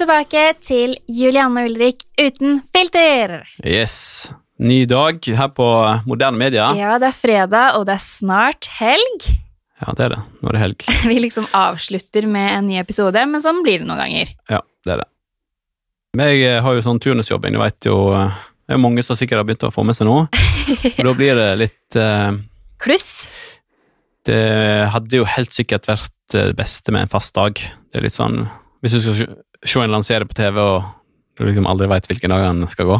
[0.00, 3.42] Velkommen tilbake til Julianne Ulrik uten filter.
[3.60, 4.30] Yes.
[4.56, 5.66] Ny dag her på
[6.08, 6.70] Moderne Media.
[6.72, 9.26] Ja, det er fredag, og det er snart helg.
[9.82, 10.20] Ja, det er det.
[10.40, 10.86] Nå er det helg.
[11.10, 14.30] Vi liksom avslutter med en ny episode, men sånn blir det noen ganger.
[14.48, 15.06] Ja, det er det.
[16.22, 18.40] Jeg eh, har jo sånn turnusjobbing, du veit jo eh,
[18.70, 20.16] Det er mange som sikkert har begynt å få med seg nå.
[20.94, 22.40] Og da blir det litt uh,
[22.80, 23.10] Kluss.
[24.24, 24.40] Det
[24.96, 27.52] hadde jo helt sikkert vært det beste med en fast dag.
[27.52, 28.46] Det er litt sånn
[28.80, 30.84] Hvis du skal se- en lansere på TV, og
[31.38, 32.98] du liksom aldri veit hvilken dag den skal gå,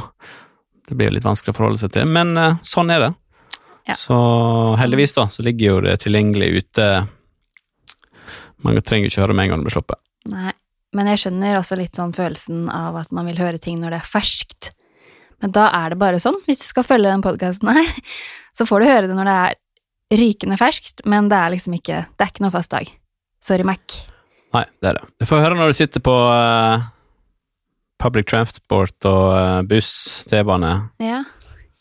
[0.89, 3.11] det blir jo litt vanskelig å forholde seg til, men eh, sånn er det.
[3.89, 3.95] Ja.
[3.99, 4.17] Så
[4.79, 6.89] heldigvis, da, så ligger jo det tilgjengelig ute.
[8.65, 10.01] Man trenger ikke høre med en gang det blir sluppet.
[10.31, 10.53] Nei,
[10.97, 14.01] men jeg skjønner også litt sånn følelsen av at man vil høre ting når det
[14.03, 14.71] er ferskt.
[15.41, 17.89] Men da er det bare sånn, hvis du skal følge den podkasten her,
[18.57, 19.59] så får du høre det når det er
[20.21, 22.89] rykende ferskt, men det er liksom ikke Det er ikke noe fast dag.
[23.41, 24.01] Sorry, Mac.
[24.55, 25.05] Nei, det er det.
[25.23, 26.83] Du får høre når du sitter på uh,
[28.03, 29.93] public transport og uh, buss,
[30.31, 31.21] T-bane, Ja,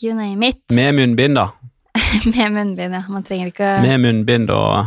[0.03, 0.61] you name it.
[0.77, 1.47] med munnbind, da.
[2.35, 3.03] Med munnbind, ja.
[3.09, 4.85] Man trenger ikke å Med munnbind og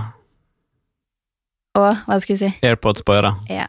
[1.78, 2.50] Og hva skal vi si?
[2.66, 3.42] AirPods på øret.
[3.50, 3.66] Ja.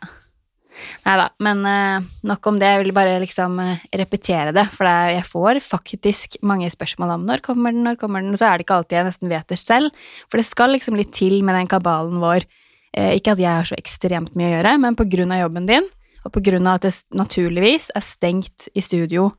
[1.05, 2.70] Nei da, men uh, nok om det.
[2.73, 7.14] Jeg vil bare liksom uh, repetere det, for det, er- jeg får faktisk mange spørsmål
[7.17, 9.31] om når kommer den, når kommer den, og så er det ikke alltid jeg nesten
[9.31, 9.94] vet det selv,
[10.30, 12.45] for det skal liksom litt til med den kabalen vår.
[12.94, 14.97] Eh, ikke at jeg har så ekstremt mye å gjøre, men
[15.33, 15.88] av jobben din,
[16.23, 16.31] og
[16.67, 19.31] av at det naturligvis er stengt i studio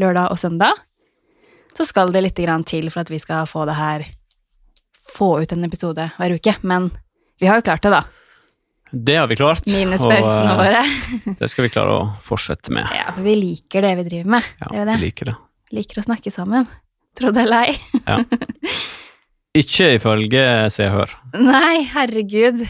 [0.00, 0.74] lørdag og søndag,
[1.76, 4.06] så skal det litt til for at vi skal få det her
[5.06, 6.52] Få ut en episode hver uke.
[6.66, 6.88] Men
[7.38, 8.00] vi har jo klart det, da.
[8.90, 9.62] Det har vi klart.
[9.70, 10.80] Minus pausene eh, våre.
[11.38, 12.90] Det skal vi klare å fortsette med.
[12.90, 14.48] Ja, for vi liker det vi driver med.
[14.58, 14.96] Ja, det det.
[14.98, 15.36] vi liker det.
[15.78, 16.66] Liker å snakke sammen.
[17.16, 18.02] Tro det eller ei.
[18.02, 18.18] Ja.
[19.62, 20.42] Ikke ifølge
[20.74, 21.14] Se og Hør.
[21.38, 22.66] Nei, herregud.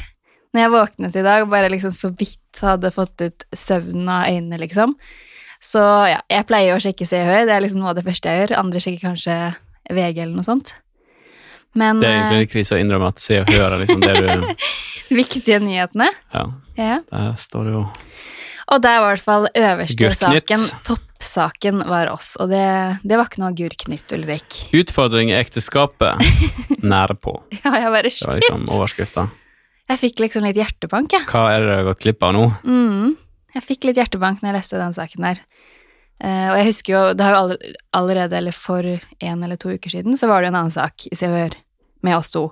[0.54, 4.58] Når jeg våknet i dag, bare liksom så vidt hadde fått ut søvnen av øynene,
[4.62, 4.94] liksom.
[5.60, 7.46] Så ja, jeg pleier å sjekke Se og Hør.
[7.48, 8.56] Det er liksom noe av det første jeg gjør.
[8.60, 9.36] Andre sjekker kanskje
[9.90, 10.72] VG eller noe sånt.
[11.76, 14.14] Men Det er egentlig en krise å innrømme at Se og Hør er liksom det
[14.16, 14.68] du eh,
[15.20, 16.08] viktige nyhetene.
[16.32, 16.44] Ja,
[16.76, 16.98] Ja.
[17.10, 17.82] der står det jo
[18.72, 20.18] Og der var i hvert fall øverste Gurknytt.
[20.48, 22.32] saken, toppsaken, var oss.
[22.40, 22.64] Og det,
[23.04, 24.60] det var ikke noe agurknytt, Ulrik.
[24.74, 26.18] Utfordring i ekteskapet.
[26.82, 27.36] Nære på.
[27.62, 29.28] Ja, jeg bare Det var liksom overskrifta.
[29.86, 31.26] Jeg fikk liksom litt hjertebank, jeg.
[31.30, 32.44] Hva er det du har gått glipp av nå?
[32.66, 33.14] Mm.
[33.54, 35.42] Jeg fikk litt hjertebank når jeg leste den saken der.
[36.16, 37.56] Uh, og jeg husker jo, det har jo
[37.94, 41.06] allerede, eller for en eller to uker siden, så var det jo en annen sak
[41.10, 41.58] i Se og Hør
[42.06, 42.48] med oss to.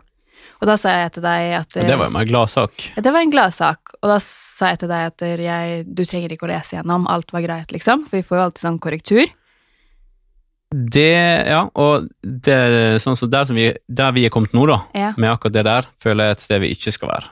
[0.61, 2.91] Og da sa jeg til deg at Og det var jo mer gladsak.
[2.95, 6.35] Ja, det var en gladsak, og da sa jeg til deg at jeg, du trenger
[6.35, 9.25] ikke å lese gjennom, alt var greit, liksom, for vi får jo alltid sånn korrektur.
[10.73, 12.57] Det, ja, og det
[13.03, 15.13] sånn som der, som vi, der vi er kommet nå, da, Ja.
[15.17, 17.29] med akkurat det der, føler jeg et sted vi ikke skal være.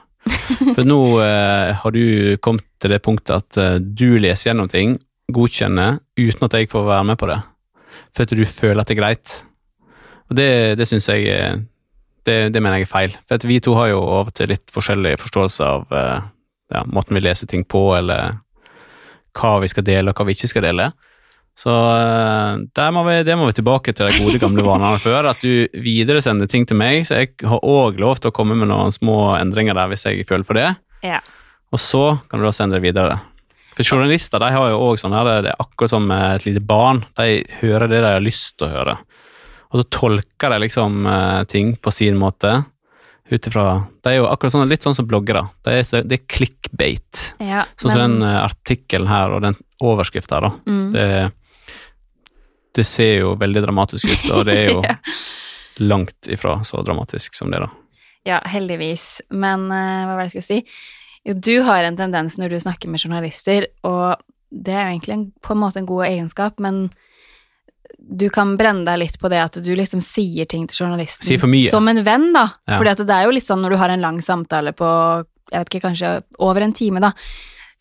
[0.75, 4.95] For nå eh, har du kommet til det punktet at eh, du leser gjennom ting,
[5.33, 7.39] godkjenner, uten at jeg får være med på det.
[8.15, 9.35] For at du føler at det er greit.
[10.31, 10.49] Og det,
[10.79, 11.57] det syns jeg eh,
[12.23, 13.17] det, det mener jeg er feil.
[13.27, 16.21] For at vi to har jo av og til litt forskjellig forståelse av eh,
[16.73, 18.37] ja, måten vi leser ting på, eller
[19.35, 20.91] hva vi skal dele, og hva vi ikke skal dele.
[21.55, 25.43] Så eh, må vi, det må vi tilbake til de gode gamle vanene før, at
[25.43, 28.93] du videresender ting til meg, så jeg har òg lov til å komme med noen
[28.95, 30.71] små endringer der hvis jeg føler for det,
[31.05, 31.19] Ja.
[31.71, 33.19] og så kan du da sende det videre.
[33.73, 37.03] For journalister de har jo òg sånn her, det er akkurat som et lite barn,
[37.17, 38.97] de hører det de har lyst til å høre.
[39.73, 42.63] Og så tolker de liksom eh, ting på sin måte,
[43.31, 43.63] ut ifra
[44.03, 45.45] De er jo akkurat sånn, litt sånn som bloggere.
[45.65, 47.21] Det er, det er clickbait.
[47.41, 50.51] ja Sånn som den eh, artikkelen her og den overskriften her, da.
[50.69, 50.91] mm.
[50.93, 51.05] Det,
[52.75, 54.97] det ser jo veldig dramatisk ut, og det er jo Ja.
[55.81, 57.69] langt ifra så dramatisk som det, da.
[58.25, 59.21] Ja, heldigvis.
[59.33, 60.81] Men uh, hva var det jeg skulle si?
[61.25, 64.19] Jo, du har en tendens når du snakker med journalister, og
[64.53, 66.85] det er jo egentlig en, på en måte en god egenskap, men
[68.03, 71.69] du kan brenne deg litt på det at du liksom sier ting til journalisten mye.
[71.71, 72.49] som en venn, da.
[72.67, 72.77] Ja.
[72.77, 74.87] Fordi at det er jo litt sånn når du har en lang samtale på,
[75.53, 76.11] jeg vet ikke, kanskje
[76.43, 77.13] over en time, da.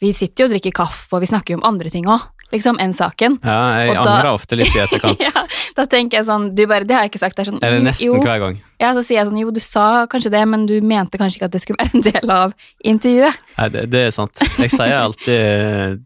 [0.03, 2.77] Vi sitter jo og drikker kaffe, og vi snakker jo om andre ting òg, liksom,
[2.81, 3.39] enn saken.
[3.43, 5.21] Ja, jeg Og da- ofte litt i etterkant.
[5.29, 5.45] ja,
[5.77, 7.81] da tenker jeg sånn, du bare, det har jeg ikke sagt, det er sånn, Eller
[7.89, 8.21] nesten jo.
[8.23, 8.61] hver gang.
[8.83, 11.49] Ja, så sier jeg sånn, jo, du sa kanskje det, men du mente kanskje ikke
[11.51, 12.55] at det skulle være en del av
[12.85, 13.43] intervjuet.
[13.59, 14.45] Nei, det, det er sant.
[14.61, 16.03] Jeg sier alltid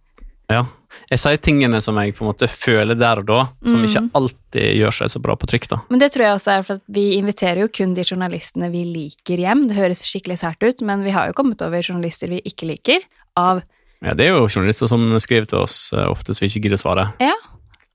[0.50, 0.64] Ja.
[1.10, 3.84] Jeg sier tingene som jeg på en måte føler der og da, som Mm.
[3.86, 5.76] ikke alltid gjør seg så bra på trykk, da.
[5.90, 8.82] Men det tror jeg også er for at vi inviterer jo kun de journalistene vi
[8.88, 9.68] liker hjem.
[9.68, 13.04] Det høres skikkelig sært ut, men vi har jo kommet over journalister vi ikke liker,
[13.36, 13.62] av
[14.04, 16.76] Ja, det er jo journalister som skriver til oss eh, ofte som vi ikke gidder
[16.76, 17.06] å svare.
[17.22, 17.32] Ja,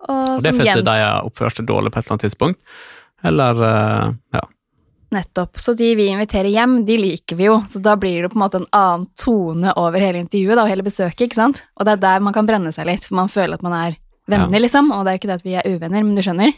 [0.08, 2.74] og, Og det er fordi de har oppført seg dårlig på et eller annet tidspunkt.
[3.24, 4.42] Eller eh, ja.
[5.12, 5.60] Nettopp.
[5.60, 7.60] Så de vi inviterer hjem, de liker vi jo.
[7.70, 10.72] Så da blir det på en måte en annen tone over hele intervjuet da, og
[10.72, 11.62] hele besøket, ikke sant?
[11.78, 13.98] Og det er der man kan brenne seg litt, for man føler at man er
[14.32, 14.64] venner, Ja.
[14.66, 14.90] liksom.
[14.96, 16.54] Og det er jo ikke det at vi er uvenner, men du skjønner?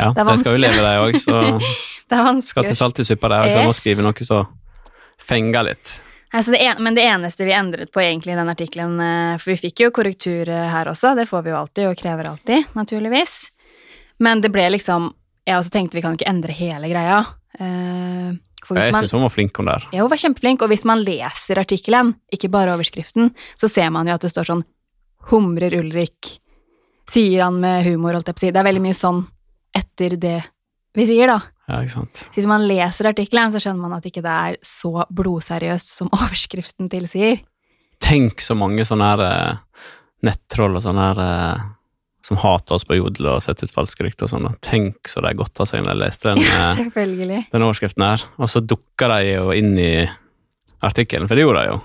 [0.00, 1.38] Ja, Det det skal jo leve, de òg, så
[2.08, 2.48] Det er vanskelig.
[2.54, 3.50] skal til salt i suppa, de òg.
[3.52, 4.38] Så jeg må skrive noe så
[5.28, 5.98] fenger litt.
[6.32, 9.54] Altså det en, men det eneste vi endret på egentlig i den artikkelen, eh, for
[9.54, 12.66] vi fikk jo korrektur eh, her også, det får vi jo alltid, og krever alltid,
[12.76, 13.36] naturligvis.
[14.20, 15.12] Men det ble liksom
[15.48, 17.22] Jeg også tenkte vi kan ikke endre hele greia.
[17.58, 18.34] Eh,
[18.68, 19.86] Jeg syns hun var flink, hun der.
[19.92, 24.06] ja, hun var kjempeflink, og hvis man leser artikkelen, ikke bare overskriften, så ser man
[24.06, 24.64] jo at det står sånn
[25.30, 26.38] 'Humrer Ulrik',
[27.08, 28.50] sier han med humor, holdt jeg på å si.
[28.50, 29.26] Det er veldig mye sånn
[29.74, 30.44] etter det
[30.94, 31.40] vi sier, da.
[31.68, 32.22] Ja, ikke sant.
[32.24, 36.12] Så hvis man leser artikkelen, så skjønner man at ikke det er så blodseriøst som
[36.16, 37.42] overskriften tilsier.
[38.02, 39.90] Tenk så mange sånne her eh,
[40.24, 41.66] nettroll og sånne her eh,
[42.24, 44.48] som hater oss på Jodel og setter ut falske rykter og sånn.
[44.64, 46.40] Tenk så de godta seg når de leste den,
[46.96, 48.24] eh, den overskriften her.
[48.40, 49.92] Og så dukker de jo inn i
[50.84, 51.78] artikkelen, for det gjorde de jo.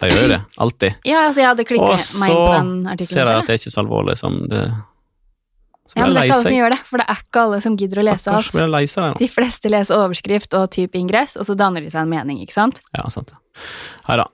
[0.00, 1.00] De gjør jo det, alltid.
[1.08, 3.54] Ja, altså jeg hadde Og klikket meg inn på den så ser de at det
[3.54, 4.62] er ikke så alvorlig som det
[5.96, 7.76] Ja, men det er ikke alle som gjør det, for det er ikke alle som
[7.80, 8.50] gidder å lese alt.
[8.54, 8.68] blir
[9.18, 12.54] de fleste leser overskrift og type ingress, og så danner de seg en mening, ikke
[12.54, 12.78] sant?
[12.96, 13.32] Ja, sant.
[14.06, 14.28] Hei da.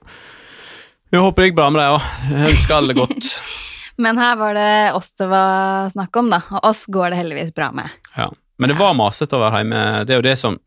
[1.15, 2.11] Vi håper det gikk bra med deg òg.
[2.51, 3.31] Ønsker alle godt.
[4.05, 7.55] Men her var det oss det var snakk om, da, og oss går det heldigvis
[7.57, 7.95] bra med.
[8.19, 8.29] Ja.
[8.61, 9.81] Men det var masete å være hjemme.
[10.05, 10.61] Det er jo det som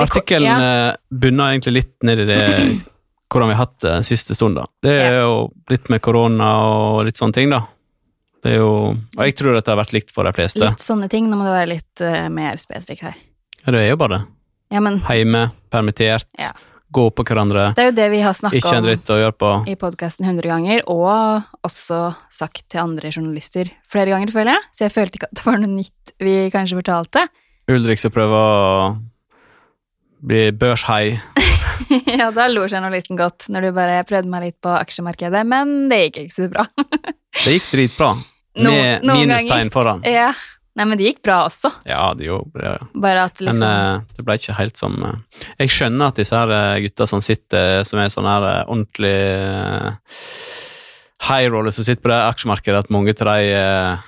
[0.00, 0.94] Artikkelen ja.
[1.10, 2.40] bunner egentlig litt ned i det
[3.30, 4.58] hvordan vi har hatt det siste stund.
[4.58, 4.66] da.
[4.82, 7.62] Det er jo litt med korona og litt sånne ting, da.
[8.40, 10.62] Det er jo, og jeg tror dette har vært likt for de fleste.
[10.64, 13.18] Litt sånne ting, nå må du være litt uh, mer spesifikk her.
[13.60, 14.20] Ja, det er jo bare det.
[14.70, 16.52] Ja, men Hjemme, permittert, Ja.
[16.94, 18.70] gå på hverandre, det er jo det vi har snakka
[19.50, 24.70] om i podkasten 100 ganger, og også sagt til andre journalister flere ganger, føler jeg.
[24.72, 27.26] Så jeg følte ikke at det var noe nytt vi kanskje fortalte.
[27.70, 28.96] Ulrik som prøver å
[30.20, 31.18] bli børshei.
[32.18, 36.02] ja, da lo journalisten godt når du bare prøvde meg litt på aksjemarkedet, men det
[36.06, 36.66] gikk ikke så bra.
[37.40, 38.08] Det gikk dritbra,
[38.58, 40.02] No- med minustegn foran.
[40.06, 40.32] ja.
[40.78, 42.76] Nei, men det gikk bra også, Ja, det gjorde ja.
[42.78, 45.16] at Men liksom eh, det ble ikke helt som uh,
[45.58, 49.16] Jeg skjønner at disse her eh, gutta som sitter, som er sånn her uh, ordentlig
[49.42, 49.90] uh,
[51.26, 54.06] high roller som sitter på det aksjemarkedet, at mange av de eh,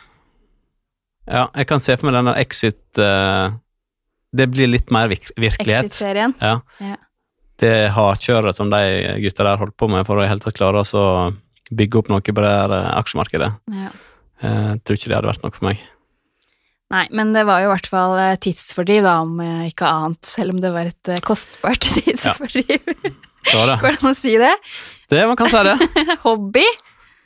[1.33, 3.55] Ja, jeg kan se for meg den der exit eh,
[4.33, 5.91] Det blir litt mer virk virkelighet.
[5.91, 6.35] Exit-serien.
[6.41, 6.61] Ja.
[6.81, 6.97] Ja.
[7.63, 8.81] Det hardkjøret som de
[9.23, 11.05] gutta der holdt på med for å i hele tatt klare å
[11.73, 13.53] bygge opp noe på det eh, aksjemarkedet.
[13.77, 13.93] Ja.
[14.43, 15.83] Eh, Jeg tror ikke det hadde vært nok for meg.
[16.93, 20.21] Nei, men det var jo i hvert fall eh, tidsfordriv, da, om eh, ikke annet,
[20.29, 22.83] selv om det var et eh, kostbart tidsfordriv.
[22.85, 23.79] Det var det.
[23.81, 24.53] Går det an å si det?
[25.11, 25.77] Det man kan si det.
[26.27, 26.67] Hobby.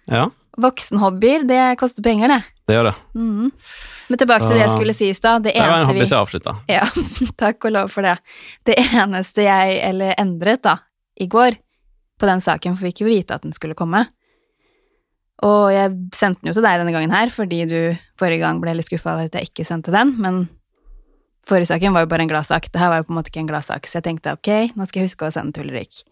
[0.06, 2.38] Ja, Voksenhobbyer, det koster penger, det.
[2.70, 2.94] det gjør det.
[3.18, 3.50] Mm.
[4.08, 5.42] Men tilbake til det jeg skulle si i stad.
[5.44, 6.54] Det Det var en hobby vi som jeg avslutta.
[6.70, 6.86] Ja,
[7.42, 8.14] takk og lov for det.
[8.64, 10.78] Det eneste jeg, eller endret da,
[11.20, 11.58] i går,
[12.16, 14.06] på den saken, for vi fikk jo vite at den skulle komme.
[15.44, 17.78] Og jeg sendte den jo til deg denne gangen her, fordi du
[18.18, 20.46] forrige gang ble litt skuffa over at jeg ikke sendte den, men
[21.46, 22.70] forrige saken var jo bare en gladsak.
[22.72, 24.86] Det her var jo på en måte ikke en gladsak, så jeg tenkte ok, nå
[24.88, 26.02] skal jeg huske å sende til Ulrik.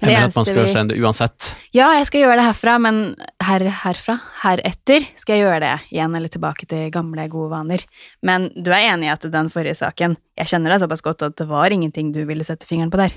[0.00, 1.54] Jeg mener at man skal vi- sende det uansett.
[1.72, 6.16] Ja, jeg skal gjøre det herfra, men her, herfra, heretter, skal jeg gjøre det igjen,
[6.16, 7.84] eller tilbake til gamle, gode vaner.
[8.22, 11.36] Men du er enig i at den forrige saken, jeg kjenner deg såpass godt at
[11.36, 13.12] det var ingenting du ville sette fingeren på der?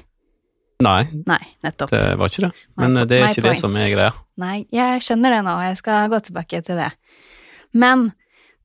[0.84, 1.90] Nei, Nei, nettopp.
[1.90, 2.52] det var ikke det.
[2.78, 3.56] Men My eh, det er ikke point.
[3.56, 4.12] det som er greia.
[4.38, 6.92] Nei, jeg skjønner det nå, og jeg skal gå tilbake til det.
[7.74, 8.12] Men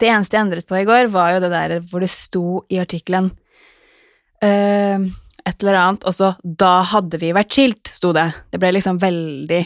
[0.02, 2.80] det eneste jeg endret på i går, var jo det der hvor det sto i
[2.82, 3.30] artikkelen
[4.44, 5.06] uh,
[5.42, 8.28] et eller annet, og så 'da hadde vi vært skilt', sto det.
[8.52, 9.62] Det ble liksom veldig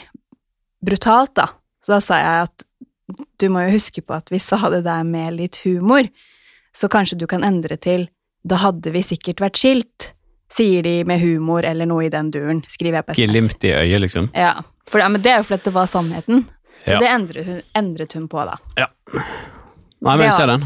[0.86, 1.48] brutalt, da.
[1.84, 2.66] Så da sa jeg at
[3.40, 6.06] du må jo huske på at vi sa det der med litt humor,
[6.74, 8.08] så kanskje du kan endre til
[8.46, 10.12] 'da hadde vi sikkert vært skilt',
[10.52, 13.30] sier de med humor eller noe i den duren, skriver jeg på SMS.
[13.32, 14.28] Glimt i øyet, liksom.
[14.34, 14.52] Ja,
[14.88, 16.44] for, ja, men det er jo fordi det var sannheten.
[16.86, 16.98] Så Ja.
[17.02, 18.58] det endret hun, endret hun på, da.
[18.76, 20.62] Nei, men jeg ser den.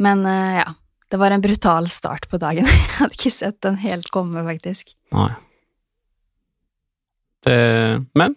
[0.00, 0.70] Men uh, ja,
[1.12, 2.64] det var en brutal start på dagen.
[2.68, 4.94] Jeg hadde ikke sett den helt komme, faktisk.
[5.12, 5.28] Nei.
[7.44, 7.58] Det,
[8.18, 8.34] men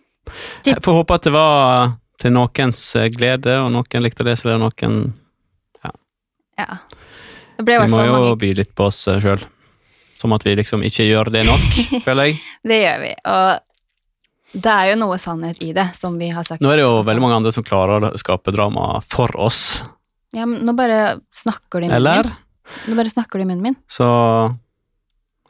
[0.66, 4.48] jeg får håpe at det var til noens eh, glede, og noen likte å lese
[4.48, 5.00] det, og noen
[6.62, 6.78] Ja.
[7.58, 9.42] Det ble i Vi må jo mange by litt på oss sjøl.
[10.22, 11.68] Som at vi liksom ikke gjør det nok,
[12.06, 12.40] føler jeg.
[12.70, 13.12] Det gjør vi.
[13.34, 16.62] Og det er jo noe sannhet i det, som vi har sagt.
[16.62, 17.08] Nå er det jo også.
[17.10, 19.82] veldig mange andre som klarer å skape drama for oss,
[20.36, 22.30] Ja, men nå bare snakker du i munnen eller?
[22.30, 22.92] min.
[22.92, 23.76] Nå bare snakker du i munnen min.
[23.92, 24.06] Så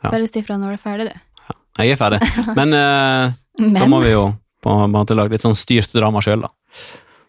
[0.02, 0.10] Ja.
[0.10, 1.54] Bare si fra når du er ferdig, du.
[1.78, 2.22] jeg er ferdig.
[2.58, 3.34] Men eh,
[3.78, 4.24] da må vi jo
[4.64, 6.50] på en måte lage litt sånn styrt drama sjøl, da.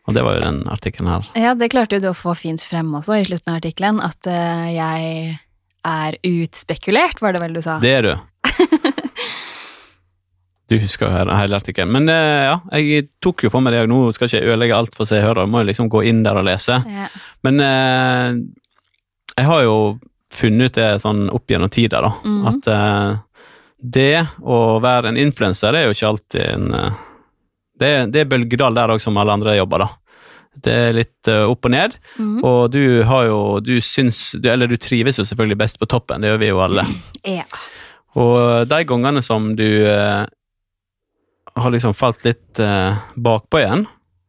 [0.09, 1.27] Og det var jo den artikkelen her.
[1.39, 4.27] Ja, det klarte jo du å få fint frem også i slutten av artikkelen, at
[4.29, 5.37] eh, jeg
[5.85, 7.79] er utspekulert, var det vel du sa?
[7.83, 8.12] Det er du.
[10.73, 11.85] Du husker jo hele- hele ikke.
[11.85, 14.77] Men eh, ja, jeg tok jo for meg det, og nå skal ikke jeg ødelegge
[14.79, 15.45] alt for seere.
[15.47, 16.79] Må jo liksom gå inn der og lese.
[16.89, 17.09] Ja.
[17.45, 18.39] Men eh,
[19.37, 19.75] jeg har jo
[20.33, 22.12] funnet ut det sånn opp gjennom tida, da.
[22.25, 22.47] Mhm.
[22.49, 23.21] At eh,
[23.83, 26.69] det å være en influenser er jo ikke alltid en
[27.83, 29.89] Det det er bølgedal der òg, som alle andre jobber, da.
[30.53, 31.97] Det er litt eh, opp og ned.
[32.19, 32.43] Mhm.
[32.45, 36.33] Og du har jo Du syns Eller du trives jo selvfølgelig best på toppen, det
[36.33, 36.85] gjør vi jo alle.
[37.39, 37.47] ja.
[38.21, 40.27] Og de gangene som du eh,
[41.57, 43.87] har liksom falt litt eh, bakpå igjen,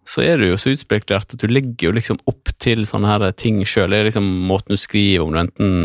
[0.07, 3.25] så er du jo så utspekulert at du legger jo liksom opp til sånne her
[3.39, 3.91] ting sjøl.
[3.91, 5.75] Det er liksom måten du skriver om du enten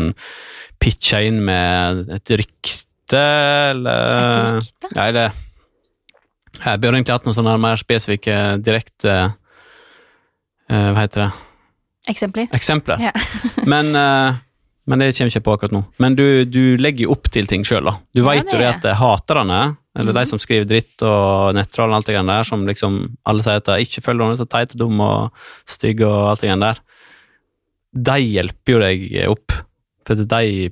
[0.79, 3.23] pitcher inn med et rykte,
[3.73, 4.91] eller Et rykte?
[4.95, 5.29] Nei, det
[6.59, 9.15] Jeg burde egentlig hatt noen sånne mer spesifikke, direkte
[10.69, 11.31] eh, Hva heter det?
[12.09, 12.47] Eksempler?
[12.55, 13.01] Eksempler.
[13.09, 13.11] Ja.
[13.73, 14.37] men, eh,
[14.89, 15.83] men det kommer ikke på akkurat nå.
[16.01, 17.97] Men du, du legger jo opp til ting sjøl, da.
[18.15, 20.29] Du Ja, jo det at haterne, eller de Mhm.
[20.31, 22.95] som skriver dritt og nettroll og alt det greiene der, som liksom
[23.27, 25.31] alle sier at de ikke følger noen så teit og dum og
[25.67, 26.79] stygg og alt det greiene der,
[28.09, 29.55] de hjelper jo deg opp.
[30.07, 30.71] For de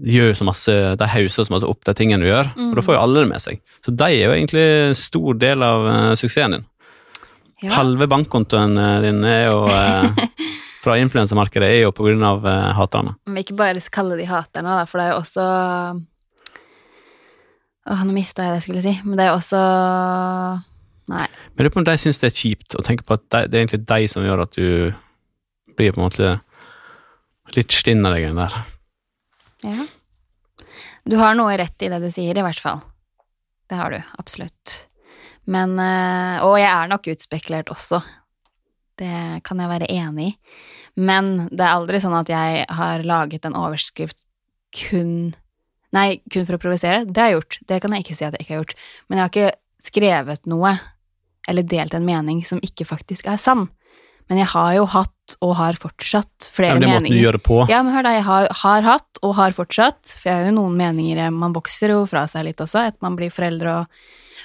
[0.00, 2.96] gjør så masse, de hauser så masse opp de tingene du gjør, og da får
[2.96, 3.60] jo alle det med seg.
[3.84, 6.66] Så de er jo egentlig en stor del av uh, suksessen din.
[7.60, 7.74] Ja.
[7.76, 10.22] Halve bankkontoen eh, din er jo eh,
[10.84, 13.14] fra influensamarkedet er jo grunn av eh, haterne.
[13.28, 15.46] Men ikke bare kalle de haterne, da, for det er jo også
[17.90, 19.60] Åh, nå mista jeg det jeg skulle si, men det er jo også
[21.10, 21.24] Nei.
[21.26, 23.46] Men jeg lurer på om de syns det er kjipt å tenke på at de,
[23.50, 24.92] det er egentlig de som gjør at du
[25.76, 26.28] blir på en måte
[27.56, 28.54] litt stinn av deg der.
[29.66, 29.88] Ja.
[31.02, 32.78] Du har noe rett i det du sier, i hvert fall.
[33.66, 34.76] Det har du, absolutt.
[35.46, 38.02] Men eh, Og jeg er nok utspekulert også.
[39.00, 40.36] Det kan jeg være enig i.
[41.00, 44.18] Men det er aldri sånn at jeg har laget en overskrift
[44.76, 45.34] kun
[45.90, 47.02] Nei, kun for å provosere.
[47.02, 47.56] Det har jeg gjort.
[47.66, 48.74] Det kan jeg ikke si at jeg ikke har gjort.
[49.08, 50.70] Men jeg har ikke skrevet noe
[51.50, 53.64] eller delt en mening som ikke faktisk er sann.
[54.30, 57.16] Men jeg har jo hatt, og har fortsatt, Ja, flere men det måten meninger.
[57.18, 57.58] du gjør det på.
[57.72, 60.54] Ja, men hør da, jeg har, har hatt og har fortsatt, for jeg har jo
[60.60, 63.86] noen meninger eh, Man vokser jo fra seg litt også, at man blir foreldre og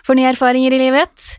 [0.03, 1.37] får nye erfaringer i livet.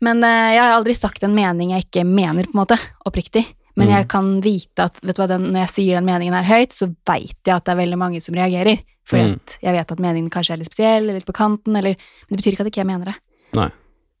[0.00, 3.46] Men eh, jeg har aldri sagt en mening jeg ikke mener, på en måte, oppriktig.
[3.76, 3.94] Men Mm.
[3.96, 6.70] jeg kan vite at vet du hva, den, når jeg sier den meningen er høyt,
[6.72, 8.78] så veit jeg at det er veldig mange som reagerer.
[9.06, 9.40] Fordi Mm.
[9.62, 12.38] jeg vet at meningen kanskje er litt spesiell, eller litt på kanten, eller Men det
[12.38, 13.14] betyr ikke at ikke jeg mener det.
[13.54, 13.68] Nei.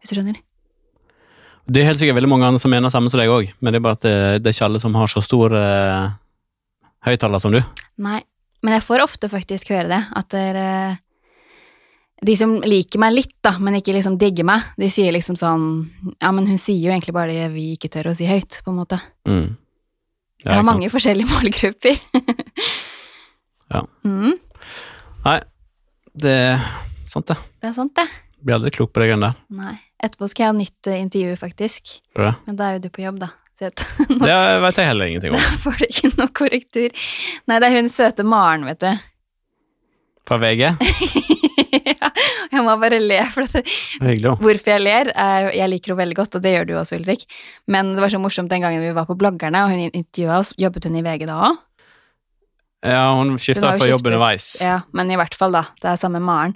[0.02, 0.36] Hvis du skjønner?
[1.70, 3.78] Det er helt sikkert veldig mange andre som mener samme som deg òg, men det
[3.78, 6.10] er bare at det, det er ikke alle som har så stor uh,
[7.06, 7.62] høyttaler som du.
[8.04, 8.20] Nei,
[8.62, 10.98] men jeg får ofte faktisk høre det, at dere
[12.22, 15.64] De som liker meg litt, da, men ikke liksom digger meg, de sier liksom sånn
[16.22, 18.70] Ja, men hun sier jo egentlig bare det vi ikke tør å si høyt, på
[18.72, 19.00] en måte.
[19.28, 19.56] Mm.
[20.44, 20.68] Ja, Jeg har sant?
[20.70, 21.98] mange forskjellige målgrupper.
[23.74, 23.80] Ja.
[24.06, 24.36] Mm,
[25.24, 25.38] Nei,
[26.20, 26.64] det er
[27.10, 27.36] sant, det.
[27.62, 28.04] det er sant, det.
[28.44, 29.38] Blir aldri klok på det greiene der.
[29.56, 29.74] Nei.
[30.04, 31.94] Etterpå skal jeg ha nytt eh, intervju, faktisk.
[32.14, 32.34] Det?
[32.44, 33.30] Men da er jo du på jobb, da.
[33.58, 33.70] Så
[34.08, 35.40] Det vet jeg heller ingenting om.
[35.40, 37.04] Da får du ikke noe korrektur.
[37.48, 38.92] Nei, det er hun søte Maren, vet du.
[40.28, 40.74] Fra VG.
[42.58, 43.62] jeg må bare le, for det,
[44.02, 44.32] Hyggelig.
[44.40, 47.24] Hvorfor jeg ler, er Jeg liker henne veldig godt, og det gjør du også, Ulrik.
[47.70, 50.54] Men det var så morsomt den gangen vi var på Bloggerne, og hun intervjua oss.
[50.60, 51.60] Jobbet hun i VG da òg?
[52.84, 54.58] Ja, hun skifta fra jobb underveis.
[54.60, 55.62] Ja, men i hvert fall, da.
[55.80, 56.52] Det er samme Maren.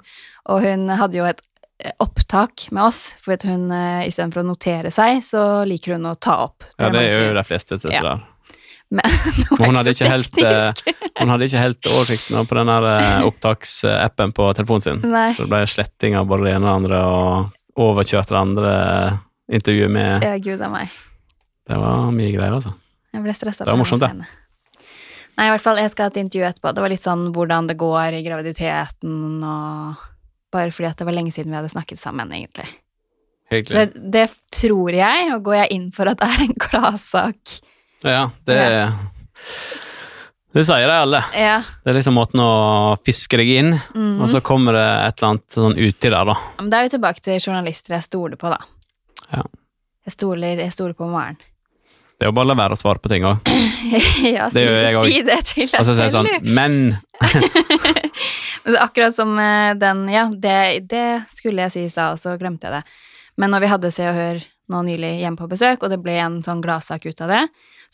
[0.53, 1.41] Og hun hadde jo et
[1.81, 6.17] eh, opptak med oss, for hun eh, istedenfor å notere seg, så liker hun å
[6.21, 6.67] ta opp.
[6.77, 7.39] Ja, det er jo gjør.
[7.41, 7.81] de fleste.
[7.81, 8.03] Til, Ja.
[8.11, 8.27] der.
[8.89, 9.05] Men
[9.59, 10.95] hun hadde helt, eh.
[11.21, 15.03] Hun hadde ikke helt oversikten på den eh, opptaksappen på telefonen sin.
[15.05, 15.29] Nei.
[15.35, 18.75] Så det ble sletting av både det ene og det andre, og overkjørt det andre
[19.59, 20.95] intervjuet med Ja, gud a meg.
[21.69, 22.73] Det var mye greier, altså.
[23.13, 23.67] Jeg ble stressa.
[23.67, 24.29] Det var morsomt, det.
[25.39, 26.73] Nei, i hvert fall, jeg skal ha et intervju etterpå.
[26.75, 30.07] Det var litt sånn hvordan det går i graviditeten, og
[30.55, 32.67] bare fordi at det var lenge siden vi hadde snakket sammen, egentlig.
[33.49, 33.85] Så Hyggelig.
[33.95, 37.59] det, det tror jeg, og går jeg inn for at det er en gladsak.
[38.07, 38.59] Ja, det
[40.53, 41.21] Det sier de alle.
[41.37, 41.59] Ja.
[41.85, 44.17] Det er liksom måten å fiske deg inn, mhm.
[44.23, 46.39] og så kommer det et eller annet sånn uti der, da.
[46.59, 48.63] Men da er vi tilbake til journalister jeg stoler på, da.
[49.35, 49.45] Ja.
[50.09, 51.37] Jeg stoler, jeg stoler på Maren.
[52.19, 53.51] Det er jo bare å la være å svare på ting òg.
[54.37, 56.49] ja, si, Det jeg si det til deg Og så sier jeg selv, sånn.
[56.59, 56.99] Men
[58.67, 62.35] så akkurat som eh, den, ja, det, det skulle jeg si i stad, og så
[62.41, 62.99] glemte jeg det.
[63.39, 66.17] Men når vi hadde Se og Hør nå nylig hjemme på besøk, og det ble
[66.23, 67.43] en sånn gladsak ut av det,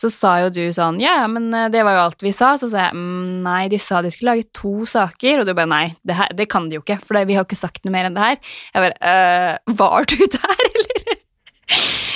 [0.01, 2.55] så sa jo du sånn Ja, men eh, det var jo alt vi sa.
[2.59, 5.71] Så sa jeg mm, nei, de sa de skulle lage to saker, og du bare
[5.71, 7.95] nei, det, her, det kan de jo ikke, for vi har jo ikke sagt noe
[7.95, 8.41] mer enn det her.
[8.75, 11.21] Jeg bare øh, Var du der, eller?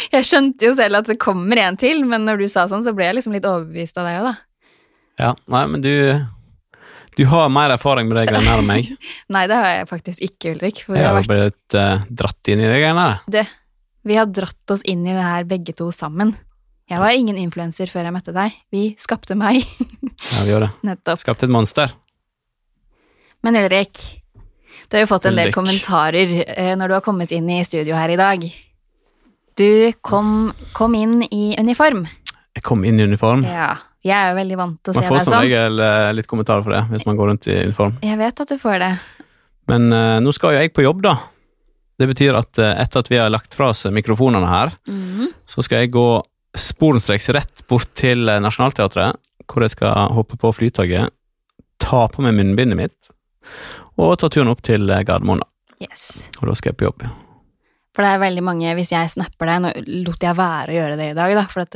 [0.08, 2.94] Jeg skjønte jo selv at det kommer en til, men når du sa sånn, så
[2.96, 4.34] ble jeg liksom litt overbevist av deg òg, da.
[5.18, 5.94] Ja, nei, men du
[7.18, 8.92] Du har mer erfaring med de greiene enn meg.
[9.34, 10.84] Nei, det har jeg faktisk ikke, Ulrik.
[10.86, 13.48] Jeg har, blitt uh, dratt inn i de greiene her.
[14.06, 16.34] Vi har dratt oss inn i det her begge to sammen.
[16.88, 18.54] Jeg var ingen influenser før jeg møtte deg.
[18.72, 19.60] Vi skapte meg,
[20.32, 20.86] Ja, vi gjorde det.
[20.88, 21.20] nettopp.
[21.20, 21.92] Skapte et monster.
[23.44, 23.98] Men Ulrik,
[24.88, 27.94] du har jo fått en del kommentarer eh, når du har kommet inn i studio
[27.98, 28.46] her i dag.
[29.58, 32.06] Du kom, kom inn i uniform.
[32.56, 33.44] Jeg kom inn i uniform.
[33.46, 33.74] Ja,
[34.06, 35.44] jeg er jo veldig vant til å Man se får deg som sånn.
[35.46, 37.98] regel eh, litt kommentarer for det, hvis man går rundt i uniform.
[38.06, 38.92] Jeg vet at du får det.
[39.68, 41.16] Men eh, nå skal jo jeg på jobb, da.
[41.98, 45.32] Det betyr at eh, etter at vi har lagt fra oss mikrofonene her, Mhm.
[45.46, 46.06] så skal jeg gå
[46.58, 49.16] sporenstreks rett bort til eh, Nationaltheatret,
[49.48, 51.10] hvor jeg skal hoppe på flytoget,
[51.78, 53.10] ta på meg munnbindet mitt,
[53.98, 55.42] og ta turen opp til eh, Gardermoen.
[55.82, 56.28] Yes.
[56.40, 57.04] Og da skal jeg på jobb.
[57.94, 59.70] For det er veldig mange, hvis jeg snapper deg, nå
[60.06, 61.74] lot jeg være å gjøre det i dag, da, for at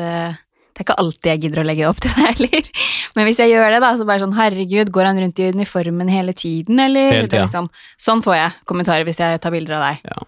[0.73, 2.69] det, er ikke alltid jeg gidder å legge opp til det heller.
[3.17, 6.09] Men hvis jeg gjør det, da, så bare sånn, herregud, går han rundt i uniformen
[6.09, 7.11] hele tiden, eller?
[7.13, 7.45] Hele tida.
[7.45, 7.69] Liksom,
[8.01, 10.07] sånn får jeg kommentarer hvis jeg tar bilder av deg.
[10.09, 10.25] Ja.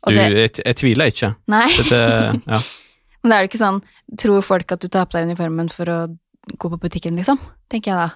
[0.00, 1.34] Og Du, det, jeg, jeg tviler ikke.
[1.52, 2.00] nei, Dette,
[2.46, 2.60] ja.
[3.20, 3.82] men det er jo ikke sånn,
[4.22, 6.00] tror folk at du tar på deg uniformen for å
[6.56, 7.42] gå på butikken, liksom?
[7.70, 8.08] Tenker jeg da.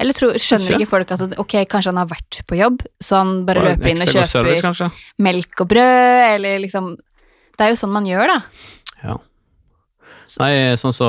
[0.00, 3.32] Eller tror, skjønner ikke folk at ok, kanskje han har vært på jobb, så han
[3.48, 7.80] bare Bare løper inn og kjøper service, melk og brød, eller liksom Det er jo
[7.82, 8.38] sånn man gjør, da.
[9.04, 9.18] Ja.
[10.38, 11.08] Nei, sånn så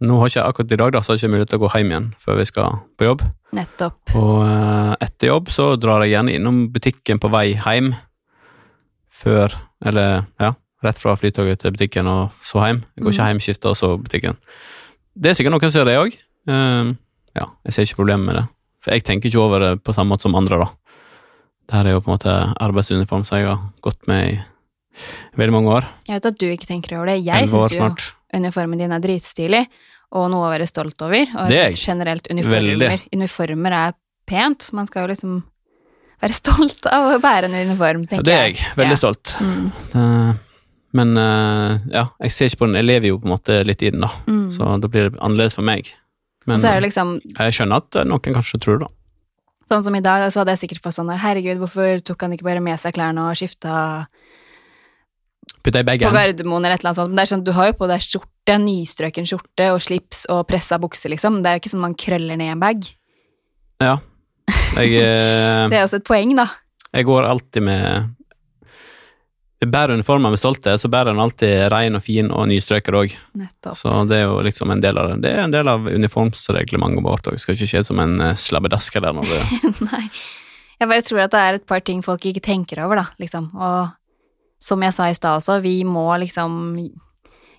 [0.00, 1.68] Nå har ikke akkurat i dag da, så har jeg ikke mulighet til å gå
[1.74, 3.24] hjem igjen før vi skal på jobb.
[3.52, 4.12] Nettopp.
[4.16, 7.90] Og eh, etter jobb så drar jeg gjerne innom butikken på vei hjem
[9.12, 9.52] før
[9.84, 12.80] Eller ja, rett fra flytoget til butikken og så hjem.
[12.96, 13.30] Jeg går ikke Mm.
[13.32, 14.36] hjem, skifter og så butikken.
[15.16, 16.16] Det er sikkert noen som ser det òg.
[17.36, 18.46] ja, jeg ser ikke problemet med det.
[18.84, 20.68] For jeg tenker ikke over det på samme måte som andre, da.
[21.68, 24.40] Det er jo på en måte arbeidsuniform som jeg har gått med i
[25.36, 25.84] veldig mange år.
[26.08, 27.24] Jeg vet at du ikke tenker over det.
[27.24, 28.14] Jeg syns jo snart.
[28.34, 29.64] Uniformen din er dritstilig,
[30.12, 31.22] og noe å være stolt over.
[31.38, 31.84] Og Det er jeg jeg.
[31.86, 33.00] generelt uniformer, Veldig.
[33.14, 33.92] uniformer er
[34.26, 34.72] pent.
[34.72, 35.42] Man skal jo liksom
[36.22, 38.56] være stolt av å bære en uniform, Ja, tenker det er jeg.
[38.76, 39.02] Veldig Ja.
[39.02, 39.34] stolt.
[39.40, 40.34] Mm, Eh,
[40.92, 42.74] Men eh, ja, jeg ser ikke på den.
[42.74, 44.08] Jeg lever jo på en måte litt i den, da.
[44.26, 44.50] mm.
[44.50, 45.92] Så da blir det annerledes for meg.
[46.46, 48.88] Men og så det liksom jeg skjønner at eh, noen kanskje tror det.
[48.88, 48.94] da.
[49.70, 52.32] sånn som i dag, så hadde jeg sikkert fått sånn der Herregud, hvorfor tok han
[52.34, 54.08] ikke bare med seg klærne og skifta
[55.60, 56.12] Putte i på.
[56.14, 57.10] Gardermoen eller et eller annet sånt?
[57.10, 60.46] Men det er sånn, du har jo på deg skjorte, nystrøken skjorte og slips og
[60.48, 61.42] pressa bukse, liksom.
[61.44, 62.88] Det er jo ikke sånn man krøller ned en bag.
[63.84, 63.98] Ja.
[64.78, 66.48] Jeg, eh, Det er også et poeng, da.
[66.96, 68.16] jeg går alltid med
[69.60, 73.16] bærer uniformer med stolthet, så bærer den alltid ren og fin og nystrøket òg.
[73.76, 75.18] Så det er jo liksom en del av det.
[75.26, 77.36] Det er en del av uniformsreglementet vårt òg.
[77.42, 79.42] Skal ikke skje som en slabbedasker der når det
[79.90, 80.06] Nei.
[80.80, 83.50] Jeg bare tror at det er et par ting folk ikke tenker over, da, liksom.
[83.52, 83.92] Og
[84.60, 86.76] som jeg sa i stad også, vi må liksom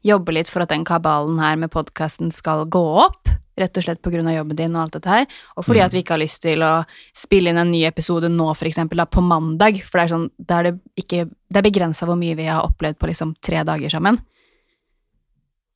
[0.06, 3.30] jobbe litt for at den kabalen her med podkasten skal gå opp.
[3.60, 5.26] Rett og slett av jobben din og alt dette her.
[5.58, 5.86] Og fordi Mm.
[5.86, 8.98] at vi ikke har lyst til å spille inn en ny episode nå, for eksempel,
[8.98, 9.84] da, på mandag.
[9.84, 12.64] For det er sånn, da er det ikke Det er begrensa hvor mye vi har
[12.64, 14.18] opplevd på liksom tre dager sammen.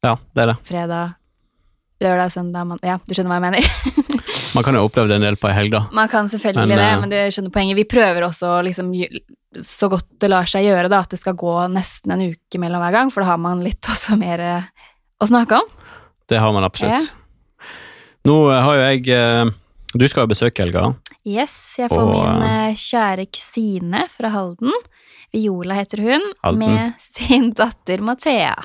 [0.03, 0.57] Ja, det er det.
[0.63, 1.15] Fredag,
[2.01, 4.21] lørdag, søndag, mandag Ja, du skjønner hva jeg mener?
[4.55, 5.81] Man kan jo ha opplevd en del på ei helg, da.
[5.95, 7.79] Man kan selvfølgelig Men, det, eh, men du skjønner poenget.
[7.79, 8.91] Vi prøver også liksom
[9.61, 12.83] så godt det lar seg gjøre, da, at det skal gå nesten en uke mellom
[12.83, 14.87] hver gang, for da har man litt også mer eh,
[15.19, 15.69] å snakke om.
[16.31, 17.11] Det har man absolutt.
[18.25, 19.53] Nå eh, har jo jeg
[19.95, 20.89] Du skal jo besøke helga.
[21.25, 24.73] Yes, jeg får Og, min kjære kusine fra Halden,
[25.33, 26.63] Viola heter hun, Halden.
[26.63, 28.55] med sin datter Mathea.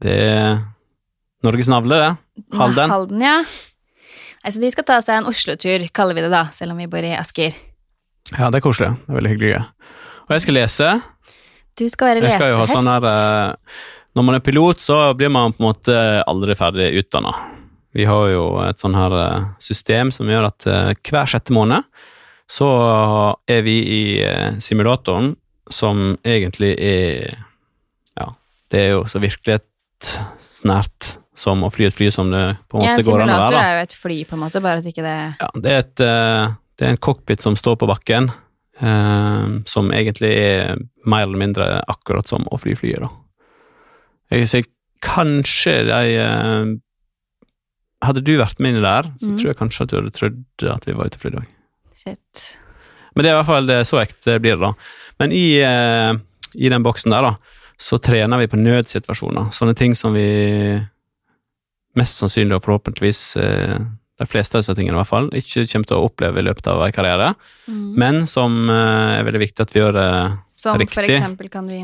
[0.00, 0.62] Det er
[1.44, 2.12] Norges navle, det.
[2.56, 2.90] Halden.
[2.90, 3.36] Halden, ja.
[4.40, 7.04] Altså, de skal ta seg en Oslo-tur, kaller vi det da, selv om vi bor
[7.04, 7.52] i Asker.
[8.38, 8.90] Ja, det er koselig.
[9.04, 9.56] Det er veldig hyggelig.
[10.28, 10.88] Og jeg skal lese.
[11.78, 12.76] Du skal være Jeg skal jo ha lesehest.
[12.78, 13.80] sånn her eh,
[14.16, 15.96] Når man er pilot, så blir man på en måte
[16.30, 17.34] aldri ferdig utdanna.
[17.94, 21.86] Vi har jo et sånn her eh, system som gjør at eh, hver sjette måned
[22.50, 22.66] så
[23.46, 24.02] er vi i
[24.58, 25.36] simulatoren,
[25.70, 27.36] som egentlig er
[28.18, 28.32] Ja,
[28.74, 32.94] det er jo så virkelighetsnært som å fly et fly som det på en Ja,
[32.94, 33.46] måte en går an å være.
[33.46, 35.84] simulator er jo et fly, på en måte, bare at ikke det Ja, det er,
[35.84, 38.30] et, eh, det er en cockpit som står på bakken,
[38.80, 43.10] eh, som egentlig er mer eller mindre akkurat som å fly flyet, da.
[44.30, 44.68] Jeg sier
[45.02, 46.78] kanskje de eh,
[48.00, 49.32] Hadde du vært med inni der, så mm.
[49.36, 51.42] tror jeg kanskje at du hadde trodd at vi var ute og flydde.
[52.00, 52.44] Shit.
[53.12, 54.70] Men det er i hvert fall det, så ekte blir det, da.
[55.20, 56.14] Men i, eh,
[56.56, 59.50] i den boksen der, da, så trener vi på nødsituasjoner.
[59.52, 60.24] Sånne ting som vi
[61.98, 63.78] mest sannsynlig og forhåpentligvis eh,
[64.20, 66.66] de fleste av disse tingene i hvert fall, ikke kommer til å oppleve i løpet
[66.68, 67.34] av en karriere,
[67.70, 67.94] Mm.
[67.96, 70.08] men som eh, er veldig viktig at vi gjør det
[70.60, 71.20] Som riktig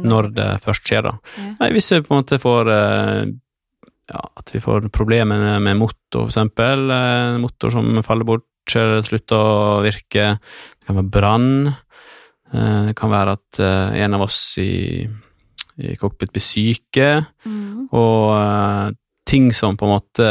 [0.05, 1.03] når det først skjer.
[1.07, 1.13] da.
[1.39, 1.55] Ja.
[1.61, 3.25] Nei, Hvis vi på en måte får eh,
[4.11, 9.81] ja, at vi får problemer med motor, eksempel, eh, motor som faller bort, slutter å
[9.85, 10.39] virke.
[10.43, 11.75] Det kan være brann.
[12.53, 15.07] Eh, Det kan være at en av oss i,
[15.79, 17.27] i cockpit blir syke.
[17.47, 17.89] Mm.
[17.93, 18.95] Og
[19.27, 20.29] ting som på en måte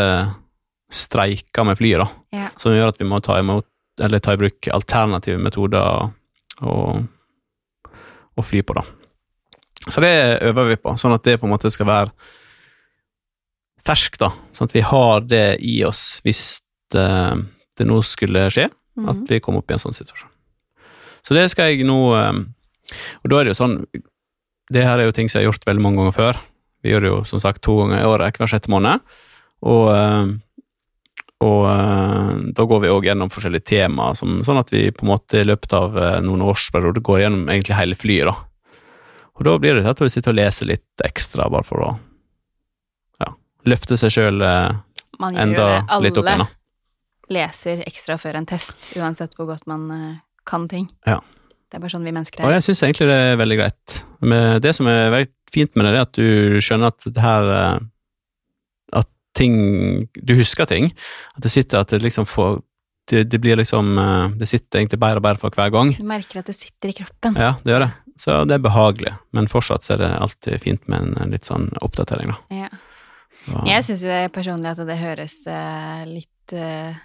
[0.92, 2.08] streiker med flyet, da.
[2.36, 2.50] Ja.
[2.62, 3.66] Som gjør at vi må ta, imot,
[4.02, 6.12] eller ta i bruk alternative metoder
[6.64, 6.76] å,
[8.46, 8.84] fly på, da.
[9.92, 10.14] Så det
[10.48, 12.14] øver vi på, sånn at det på en måte skal være
[13.86, 14.32] ferskt, da.
[14.56, 16.46] Sånn at vi har det i oss hvis
[16.96, 17.06] det,
[17.78, 19.10] det nå skulle skje, Mm.
[19.12, 20.30] at vi kommer opp i en sånn situasjon.
[21.20, 22.38] Så det skal jeg nå eh,
[23.26, 23.74] Og da er det jo sånn
[24.72, 26.40] Det her er jo ting som jeg har gjort veldig mange ganger før.
[26.86, 29.02] Vi gjør det jo som sagt to ganger i året, hver sjette måned.
[29.66, 30.28] Og, eh,
[31.46, 35.14] og eh, da går vi òg gjennom forskjellige temaer, som, sånn at vi på en
[35.16, 38.30] måte i løpet av eh, noen årsperioder går gjennom egentlig hele flyet.
[38.30, 38.84] da.
[39.36, 41.90] Og da blir det til at vi sitter og leser litt ekstra, bare for å
[43.26, 43.32] ja,
[43.66, 45.66] løfte seg sjøl enda
[46.06, 46.46] litt opp igjen.
[46.46, 46.48] Alle da.
[47.34, 49.90] leser ekstra før en test, uansett hvor godt man
[50.46, 50.86] kan ting.
[51.10, 51.18] Ja.
[51.66, 52.48] Det er bare sånn vi mennesker er.
[52.48, 53.98] Og jeg syns egentlig det er veldig greit.
[54.22, 57.52] Men det som er veldig fint med det, er at du skjønner at det her
[57.56, 57.84] eh,
[59.02, 59.58] At ting
[60.16, 60.92] Du husker ting.
[61.36, 62.62] At det sitter at det liksom får
[63.12, 65.94] det, det blir liksom eh, Det sitter egentlig bedre og bedre for hver gang.
[65.98, 67.38] Du merker at det sitter i kroppen.
[67.38, 67.92] Ja, det gjør det.
[68.18, 69.14] Så det er behagelig.
[69.36, 72.64] Men fortsatt så er det alltid fint med en, litt sånn oppdatering, da.
[72.64, 72.70] Ja.
[73.46, 73.60] Så.
[73.70, 76.32] Jeg syns jo det personlig at det høres eh, litt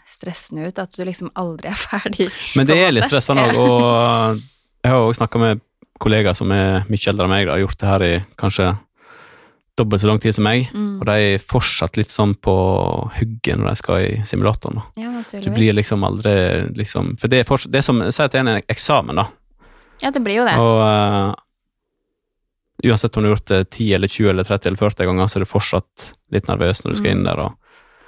[0.09, 2.29] stressende ut, at du liksom aldri er ferdig.
[2.57, 4.41] Men det er litt stressende òg, og
[4.85, 5.63] jeg har òg snakka med
[6.01, 8.71] kollegaer som er mye eldre enn meg, da, har gjort det her i kanskje
[9.81, 10.99] dobbelt så lang tid som meg, Mm.
[11.01, 12.55] og de er fortsatt litt sånn på
[13.17, 14.77] hugget når de skal i simulatoren.
[14.81, 14.83] da.
[15.01, 16.35] Ja, Du blir liksom aldri
[16.77, 19.27] liksom For det er, fortsatt, det er som Si at det er en eksamen, da.
[20.03, 20.57] Ja, det blir jo det.
[20.59, 21.35] Og uh,
[22.85, 25.37] uansett om du har gjort det 10 eller 20 eller 30 eller 40 ganger, så
[25.37, 27.25] er du fortsatt litt nervøs når du skal inn Mm.
[27.25, 27.41] der.
[27.41, 27.53] og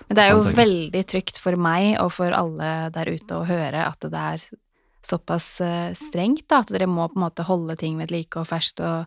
[0.09, 3.87] Men det er jo veldig trygt for meg og for alle der ute å høre
[3.87, 4.39] at det er
[5.07, 8.47] såpass eh, strengt, da, at dere må på en måte holde ting ved like og
[8.51, 9.07] ferskt og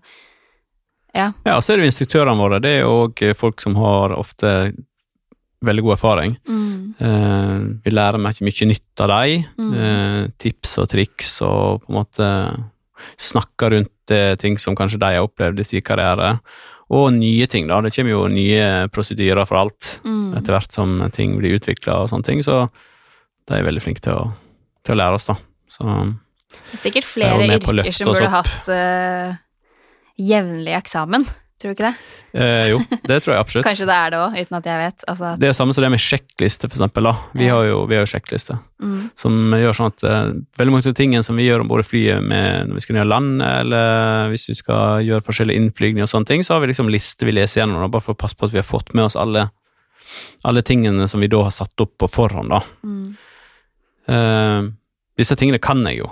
[1.16, 1.30] Ja.
[1.48, 2.58] Ja, så er det jo instruktørene våre.
[2.60, 4.74] Det er òg folk som har ofte
[5.64, 6.34] veldig god erfaring.
[6.48, 6.96] Mm.
[7.00, 7.54] Eh,
[7.86, 9.46] vi lærer mye, mye nytt av dem.
[9.58, 9.74] Mm.
[9.80, 12.28] Eh, tips og triks, og på en måte
[13.18, 16.36] snakker rundt eh, ting som kanskje de har opplevd i sin karriere.
[16.92, 17.80] Og nye ting, da.
[17.82, 20.36] Det kommer jo nye prosedyrer for alt Mm.
[20.38, 22.68] etter hvert som ting blir utvikla og sånne ting, så
[23.48, 24.34] de er veldig flinke til å,
[24.84, 25.36] til å lære oss, da.
[25.76, 25.86] Så
[26.56, 29.36] Det er sikkert flere å yrker som burde hatt uh,
[30.18, 31.26] jevnlig eksamen.
[31.56, 31.96] Tror du ikke det?
[32.36, 33.66] eh, jo, det tror jeg absolutt.
[33.70, 35.04] Kanskje det er det òg, uten at jeg vet.
[35.08, 37.08] Altså, at- Det er samme som det med sjekkliste, for eksempel.
[37.08, 37.14] Da.
[37.34, 37.54] Vi Ja.
[37.56, 38.58] har jo, vi har jo sjekkliste.
[38.84, 39.12] mm.
[39.16, 41.88] som gjør sånn at uh, veldig mange av tingene som vi gjør om bord i
[41.88, 46.04] flyet med, når vi skal ned og lande, eller hvis vi skal gjøre forskjellige innflygninger
[46.04, 48.20] og sånne ting, så har vi liksom lister vi leser gjennom, da, bare for å
[48.20, 49.48] passe på at vi har fått med oss alle,
[50.44, 52.50] alle tingene som vi da har satt opp på forhånd.
[52.52, 52.62] da.
[52.84, 53.16] Mm.
[54.08, 54.72] Eh,
[55.20, 56.10] disse tingene kan jeg jo.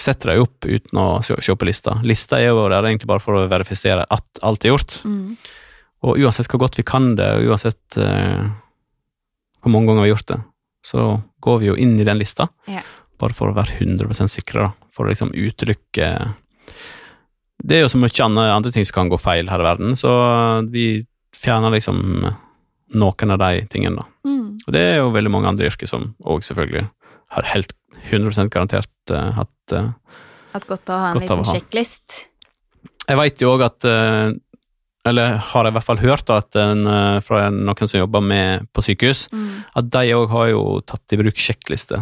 [0.00, 1.96] Setter dem opp uten å se, på lista.
[2.04, 4.98] Lista er jo der egentlig bare for å verifisere at alt er gjort.
[5.08, 5.36] Mm.
[6.06, 8.44] Og uansett hvor godt vi kan det, og uansett eh,
[9.62, 10.40] hvor mange ganger vi har gjort det,
[10.86, 11.06] så
[11.42, 12.82] går vi jo inn i den lista, Ja.
[13.18, 14.90] bare for å være 100 sikre, da.
[14.92, 16.34] For å liksom utelukke
[17.66, 19.96] Det er jo så mye andre, andre ting som kan gå feil her i verden,
[19.96, 20.10] så
[20.70, 21.98] vi fjerner liksom
[22.94, 24.04] noen av de tingene, da.
[24.28, 24.58] Mm.
[24.66, 26.84] Og det er jo veldig mange andre yrker som òg selvfølgelig
[27.34, 27.72] har helt
[28.10, 29.92] 100 garantert uh, hatt uh,
[30.52, 32.26] Hatt godt av å ha en liten sjekklist.
[33.06, 34.30] Jeg veit jo òg at uh,
[35.06, 36.86] Eller har jeg i hvert fall hørt da, en,
[37.22, 39.50] fra noen som jobber med på sykehus, Mm.
[39.78, 42.00] at de òg har jo tatt i bruk sjekkliste.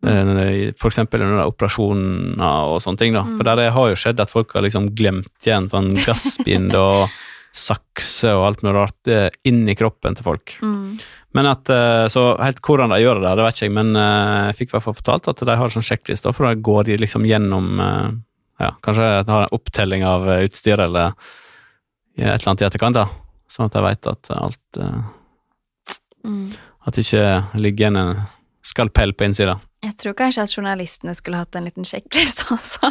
[0.00, 3.12] For eksempel under operasjoner og sånne ting.
[3.16, 3.24] da.
[3.26, 3.34] Mm.
[3.36, 7.10] For der det har jo skjedd at folk har liksom glemt igjen sånn gassbind og
[7.66, 9.10] sakse og alt mulig rart
[9.50, 10.54] inn i kroppen til folk.
[10.62, 10.94] Mm.
[11.36, 14.48] Men at, eh, Så helt hvordan de gjør det, det vet ikke jeg, men eh,
[14.50, 16.98] jeg fikk i hvert fall fortalt at de har sånn sjekkliste, for da går de
[16.98, 18.08] liksom gjennom eh,
[18.60, 21.14] ja, Kanskje de har en opptelling av utstyr eller
[22.18, 23.06] et eller annet i etterkant, da.
[23.48, 24.80] sånn at de vet at alt
[26.24, 26.52] Mm.
[26.84, 28.14] At det ikke ligger igjen en
[28.66, 29.56] skalpell på innsida.
[29.84, 32.90] Jeg tror kanskje at journalistene skulle hatt en liten sjekkliste også.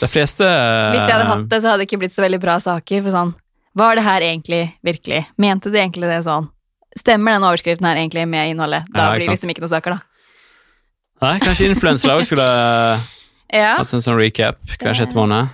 [0.00, 0.46] De fleste
[0.94, 3.04] Hvis de hadde hatt det, så hadde det ikke blitt så veldig bra saker.
[3.06, 3.34] For sånn,
[3.78, 5.24] Var det her egentlig virkelig?
[5.38, 6.50] Mente de egentlig det sånn?
[6.98, 8.86] Stemmer den overskriften her egentlig med innholdet?
[8.92, 10.00] Da Ja, blir det liksom ikke noe saker, da.
[11.24, 12.46] Nei, kanskje influensere òg skulle
[13.54, 13.76] Ja.
[13.78, 15.48] hatt en sånn recap hver sjette måned.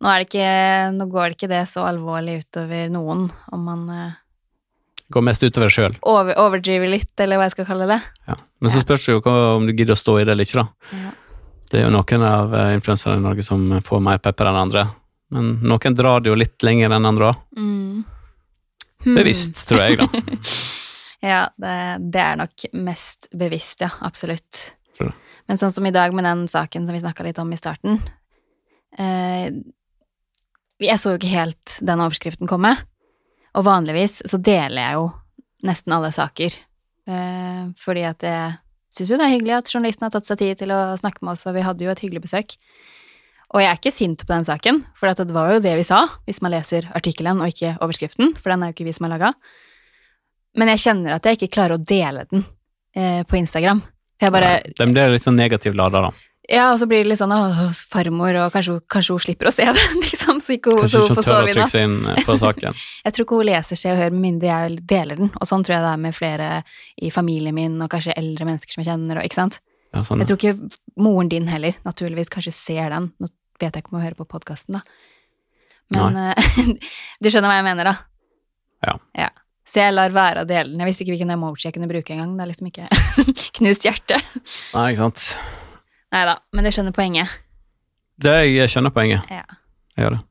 [0.00, 0.48] Nå, det ikke,
[0.94, 4.12] nå går det ikke det så alvorlig utover noen, om man eh,
[5.12, 5.96] Går mest utover deg sjøl.
[6.02, 8.00] over, overdriver litt, eller hva jeg skal kalle det.
[8.28, 8.36] Ja.
[8.60, 10.96] Men så spørs det jo om du gidder å stå i det eller ikke, da.
[10.96, 11.10] Ja.
[11.70, 14.86] Det er jo noen av eh, influenserne i Norge som får mer pepper enn andre.
[15.34, 17.40] Men noen drar det jo litt lenger enn andre òg.
[17.58, 18.04] Mm.
[19.04, 19.18] Hmm.
[19.18, 20.08] Bevisst, tror jeg, da.
[21.24, 21.74] Ja, det,
[22.12, 23.88] det er nok mest bevisst, ja.
[24.04, 24.74] Absolutt.
[25.48, 27.98] Men sånn som i dag med den saken som vi snakka litt om i starten
[28.96, 29.48] eh,
[30.80, 32.74] Jeg så jo ikke helt den overskriften komme.
[33.54, 35.08] Og vanligvis så deler jeg jo
[35.64, 36.56] nesten alle saker.
[37.08, 38.56] Eh, fordi at jeg
[38.96, 41.36] syns jo det er hyggelig at journalisten har tatt seg tid til å snakke med
[41.36, 42.56] oss, og vi hadde jo et hyggelig besøk.
[43.54, 46.00] Og jeg er ikke sint på den saken, for det var jo det vi sa,
[46.26, 49.14] hvis man leser artikkelen og ikke overskriften, for den er jo ikke vi som har
[49.14, 49.32] laga.
[50.58, 52.42] Men jeg kjenner at jeg ikke klarer å dele den
[52.98, 53.82] eh, på Instagram.
[54.18, 56.30] For jeg bare De blir litt sånn negativt lada, da.
[56.50, 59.52] Ja, og så blir det litt sånn åh, farmor, og kanskje, kanskje hun slipper å
[59.54, 61.76] se det, liksom, så ikke hun, Kanskje så hun får sove i natt.
[61.78, 62.82] inn eh, på saken.
[63.06, 65.62] Jeg tror ikke hun leser Se og Hør med mindre jeg deler den, og sånn
[65.64, 66.50] tror jeg det er med flere
[67.00, 69.62] i familien min, og kanskje eldre mennesker som jeg kjenner, og ikke sant.
[69.94, 70.20] Ja, sånn.
[70.20, 73.08] Jeg tror ikke moren din heller, naturligvis, kanskje ser den.
[73.22, 74.82] Nå vet jeg ikke om hun hører på podkasten, da.
[75.94, 76.52] Men eh,
[77.22, 77.96] du skjønner hva jeg mener, da?
[78.84, 79.30] Ja.
[79.64, 80.80] Så jeg lar være å dele den.
[80.82, 82.34] Jeg visste ikke hvilken emoji jeg kunne bruke engang.
[82.36, 82.88] Det er liksom ikke
[83.58, 84.20] knust hjerte.
[84.74, 85.24] Nei, ikke sant.
[86.14, 87.32] Nei da, men du skjønner poenget.
[88.20, 89.24] Det jeg skjønner poenget.
[89.32, 89.44] Ja.
[89.96, 90.22] Jeg gjør det.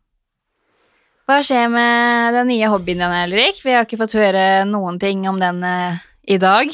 [1.23, 3.61] Hva skjer med den nye hobbyen din, Ulrik?
[3.63, 6.01] Vi har ikke fått høre noen ting om den eh,
[6.35, 6.71] i dag.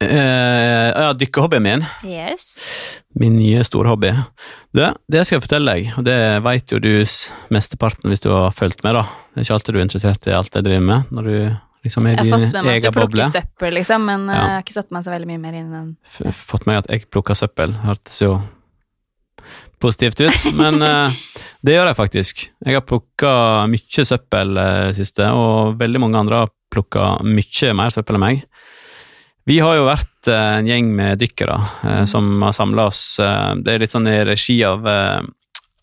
[0.00, 1.84] Eh, ja, dykkerhobbyen min.
[2.06, 2.44] Yes.
[3.18, 4.12] Min nye storhobby.
[4.76, 6.90] Det, det skal jeg fortelle deg, og det vet jo du
[7.54, 9.02] mesteparten hvis du har fulgt med, da.
[9.34, 11.34] Det er ikke alltid du er interessert i alt jeg driver med, når du
[11.88, 13.08] liksom er Jeg har fått med meg at du boble.
[13.08, 14.44] plukker søppel, liksom, men eh, Ja.
[14.44, 15.90] jeg har ikke satt meg så veldig mye mer inn i den.
[16.06, 18.36] F- Fått med meg at jeg plukker søppel, hørtes jo
[19.82, 21.10] positivt ut, men uh,
[21.66, 22.46] det gjør jeg faktisk.
[22.66, 23.32] Jeg har plukka
[23.70, 28.46] mye søppel uh, siste, og veldig mange andre har plukka mye mer søppel enn meg.
[29.48, 31.56] Vi har jo vært eh, en gjeng med dykkere
[31.88, 34.84] eh, som har samla oss eh, Det er litt sånn i regi av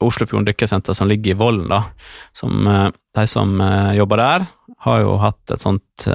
[0.06, 1.80] Oslofjorden Dykkersenter som ligger i Vollen, da.
[2.36, 2.68] Som,
[3.16, 3.56] de som
[3.96, 4.46] jobber der,
[4.86, 6.06] har jo hatt et sånt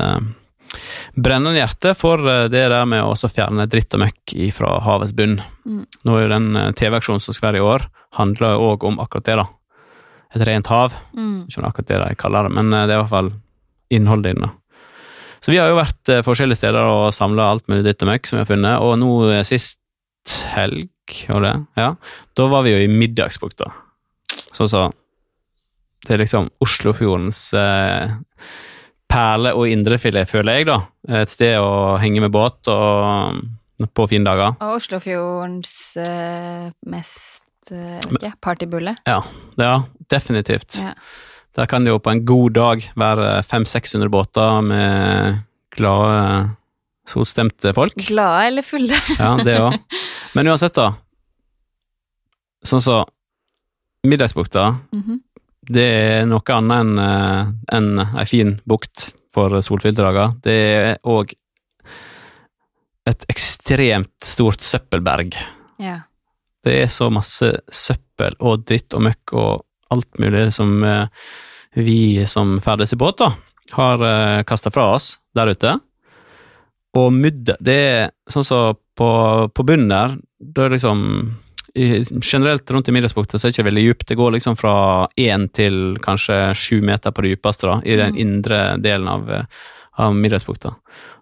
[1.16, 2.20] brennende hjerte for
[2.52, 5.40] det der med å fjerne dritt og møkk fra havets bunn.
[5.64, 5.80] Mm.
[6.04, 7.88] Nå er jo den TV-aksjonen som skal være i år,
[8.20, 9.48] handler jo òg om akkurat det, da.
[10.36, 10.94] Et rent hav.
[11.16, 11.48] Mm.
[11.48, 13.34] Ikke akkurat det de kaller det, men det er i hvert fall
[13.96, 14.59] innholdet i den.
[15.40, 18.28] Så vi har jo vært eh, forskjellige steder og samla alt mulig ditt og møkk
[18.28, 19.80] som vi har funnet, og nå eh, sist
[20.54, 20.90] helg,
[21.28, 21.54] var det?
[21.80, 21.94] Ja.
[22.36, 23.70] Da var vi jo i Middagsbukta.
[24.52, 24.90] Så så
[26.00, 28.12] Det er liksom Oslofjordens eh,
[29.10, 30.78] perle og indrefilet, føler jeg, da.
[31.20, 33.40] Et sted å henge med båt og
[33.96, 34.56] på fine dager.
[34.60, 38.96] Og Oslofjordens eh, mest eh, ikke, partybulle.
[39.08, 39.20] Ja,
[39.60, 39.74] ja
[40.12, 40.80] definitivt.
[40.80, 40.94] Ja.
[41.58, 45.40] Der kan det jo på en god dag være 500-600 båter med
[45.74, 46.50] glade,
[47.10, 47.96] solstemte folk.
[48.06, 48.94] Glade eller fulle?
[49.18, 49.74] Ja, det òg.
[50.36, 50.92] Men uansett, da.
[52.66, 53.00] Sånn så
[54.06, 55.18] Middagsbukta, Mhm.
[55.70, 56.98] det er noe annet enn
[57.76, 60.32] en ei en fin bukt for solfylte dager.
[60.42, 61.34] Det er òg
[63.10, 65.34] et ekstremt stort søppelberg.
[65.82, 65.98] Ja.
[66.64, 71.06] Det er så masse søppel og dritt og møkk og alt mulig som eh,
[71.74, 73.32] vi som ferdes i båt, da,
[73.76, 75.76] har uh, kasta fra oss der ute.
[76.98, 79.10] Og mudder Det er sånn som på,
[79.54, 81.04] på bunnen der, da er det liksom
[81.78, 84.08] i, Generelt rundt i Middagsbukta så er det ikke veldig dypt.
[84.08, 84.74] Det går liksom fra
[85.20, 88.18] én til kanskje sju meter på det dypeste, da, i den Mm.
[88.18, 89.44] indre delen av, eh,
[90.02, 90.74] av Middagsbukta.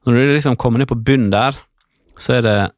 [0.07, 1.59] Når du liksom kommer ned på bunnen der,
[2.17, 2.71] så er det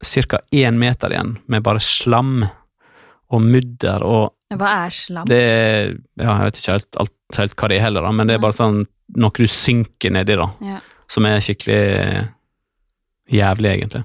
[0.00, 0.38] ca.
[0.52, 2.48] én meter igjen med bare slam
[3.30, 5.28] og mudder og Hva er slam?
[5.30, 8.30] det er Ja, jeg vet ikke helt, alt, helt hva det er heller, da, men
[8.30, 8.80] det er bare sånn
[9.20, 10.46] noe du synker nedi, da.
[10.62, 10.78] Ja.
[11.10, 11.80] Som er skikkelig
[13.30, 14.04] jævlig, egentlig.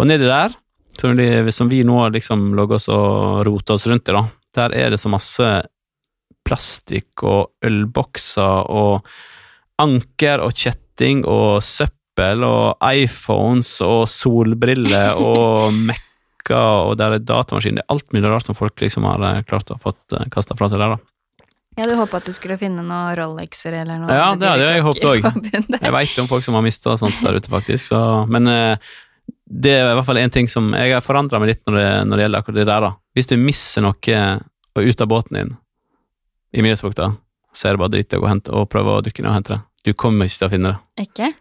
[0.00, 0.54] Og nedi der,
[1.00, 4.24] som, de, som vi nå liksom logger oss og roter oss rundt i, da,
[4.56, 5.48] der er det så masse
[6.46, 9.06] plastikk og ølbokser og
[9.82, 15.72] anker og kjetting og søppel og iPhones og solbriller og
[16.42, 17.76] Mac-er og der er datamaskin.
[17.76, 20.68] Det er alt mulig rart som folk liksom har eh, klart å fått kasta fra
[20.68, 20.98] seg der, da.
[21.72, 24.12] Jeg hadde håpa at du skulle finne noen Rolexer eller noe.
[24.12, 25.78] Ja, det hadde jeg håpet også.
[25.80, 27.86] Jeg veit om folk som har mista sånt der ute, faktisk.
[27.94, 28.92] Så, men eh,
[29.48, 31.88] det er i hvert fall en ting som Jeg har forandra meg litt når det,
[32.08, 32.86] når det gjelder akkurat det der.
[32.88, 32.92] da.
[33.16, 34.20] Hvis du mister noe
[34.82, 35.56] ut av båten din
[36.52, 37.14] i Middagsbukta,
[37.56, 39.38] så er det bare dritt å gå og, hente, og prøve å dykke ned og
[39.38, 39.62] hente det.
[39.88, 41.06] Du kommer ikke til å finne det.
[41.08, 41.32] Ikke?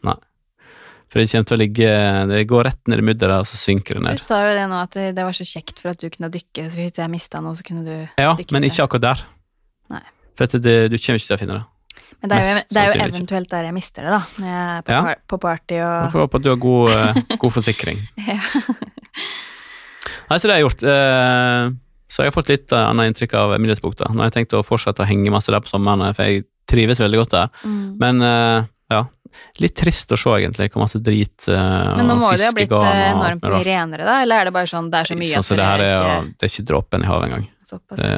[1.12, 1.88] For det kommer til å ligge
[2.32, 4.16] Det går rett ned i mudderet, og så synker det ned.
[4.22, 6.70] Du sa jo det nå, at det var så kjekt for at du kunne dykke,
[6.72, 9.24] så hvis jeg mista noe, så kunne du Ja, dykke men ikke akkurat der.
[9.92, 10.02] Nei.
[10.40, 11.66] For at det, du kommer ikke til å finne det.
[12.22, 14.22] Men det er, jo, det er jo eventuelt der jeg mister det, da.
[14.40, 15.02] Når jeg er på, Ja.
[15.02, 18.02] par på party og får håpe at du har god, eh, god forsikring.
[18.32, 18.40] ja.
[20.32, 20.84] Nei, så det har jeg gjort.
[20.88, 21.72] Eh,
[22.12, 24.10] Så jeg har fått litt eh, annet inntrykk av Middagsbukta.
[24.12, 27.00] Nå har jeg tenkt å fortsette å henge masse der på sommeren, for jeg trives
[27.00, 27.52] veldig godt der.
[27.64, 27.86] mm.
[28.00, 28.20] Men
[28.92, 29.06] ja,
[29.64, 32.76] litt trist å se, egentlig, hvor masse drit uh, Men nå må det ha blitt
[32.78, 34.20] eh, enormt mye renere, da?
[34.26, 36.22] Eller er det bare sånn det er så mye Sånn som det her er, ikke
[36.38, 37.50] det er ikke dråpen i havet engang.
[37.72, 38.02] såpass?
[38.04, 38.14] Det,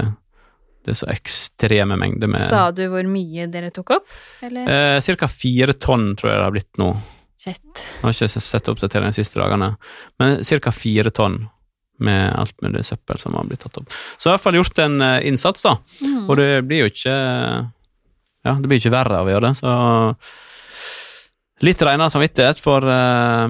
[0.83, 4.13] det er så ekstreme mengder med Sa du hvor mye dere tok opp?
[4.43, 4.67] Eller?
[4.67, 6.91] eh, Cirka fire tonn, tror jeg det har blitt nå.
[7.43, 7.63] Shit.
[7.75, 9.73] Jeg har ikke sett oppdatering de siste dagene,
[10.21, 10.71] men ca.
[10.71, 11.41] fire tonn
[12.03, 13.91] med alt mulig søppel som har blitt tatt opp.
[14.17, 15.77] Så jeg har i hvert fall gjort en eh, innsats, da.
[16.01, 16.23] Mm.
[16.27, 17.17] Og det blir jo ikke
[18.43, 19.73] Ja, det blir ikke verre av å gjøre det, så
[21.63, 23.47] Litt renere samvittighet for uh,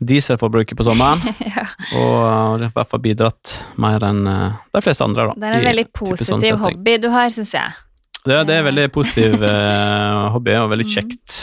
[0.00, 1.20] dieselforbruket på sommeren,
[1.56, 1.66] ja.
[1.98, 5.34] og det har i hvert fall bidratt mer enn uh, de fleste andre, da.
[5.38, 7.74] Det er en veldig sånn positiv hobby du har, syns jeg.
[8.22, 10.94] Det, det er en veldig positiv uh, hobby, og veldig Mm.
[10.96, 11.40] kjekt.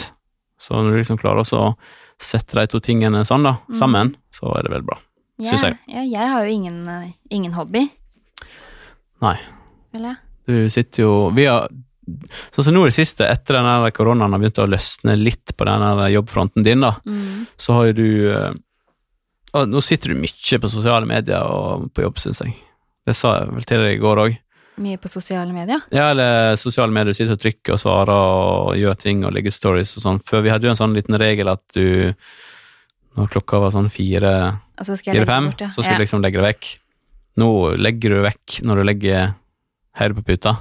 [0.59, 1.75] Så når du liksom klarer å
[2.19, 3.75] sette de to tingene sånn, da, Mm.
[3.79, 4.97] sammen, så er det veldig bra.
[5.39, 5.77] Syns Ja, jeg.
[5.87, 7.85] Ja, jeg har jo ingen, eh, ingen hobby.
[9.23, 9.37] Nei.
[9.95, 10.17] Eller?
[10.47, 11.67] Du sitter jo Vi har
[12.55, 15.65] Sånn som nå i det siste, etter den koronaen har begynt å løsne litt på
[15.69, 17.45] den jobbfronten din, da, Mm.
[17.57, 18.51] så har jo du eh,
[19.65, 22.53] Nå sitter du mye på sosiale medier og på jobb, syns jeg.
[23.07, 24.35] Det sa jeg vel til deg i går òg.
[24.79, 25.81] Mye på sosiale medier.
[25.91, 27.11] Ja, eller sosiale medier.
[27.11, 30.19] Du sitter og trykker og svarer og gjør ting og legger stories og sånn.
[30.23, 32.13] Før vi hadde jo en sånn liten regel at du
[33.17, 35.67] Når klokka var sånn fire Altså fire-fem, ja.
[35.73, 36.67] så skulle du liksom legge det vekk.
[37.41, 39.33] Nå legger du det vekk når du legger
[39.99, 40.53] høyre på puta.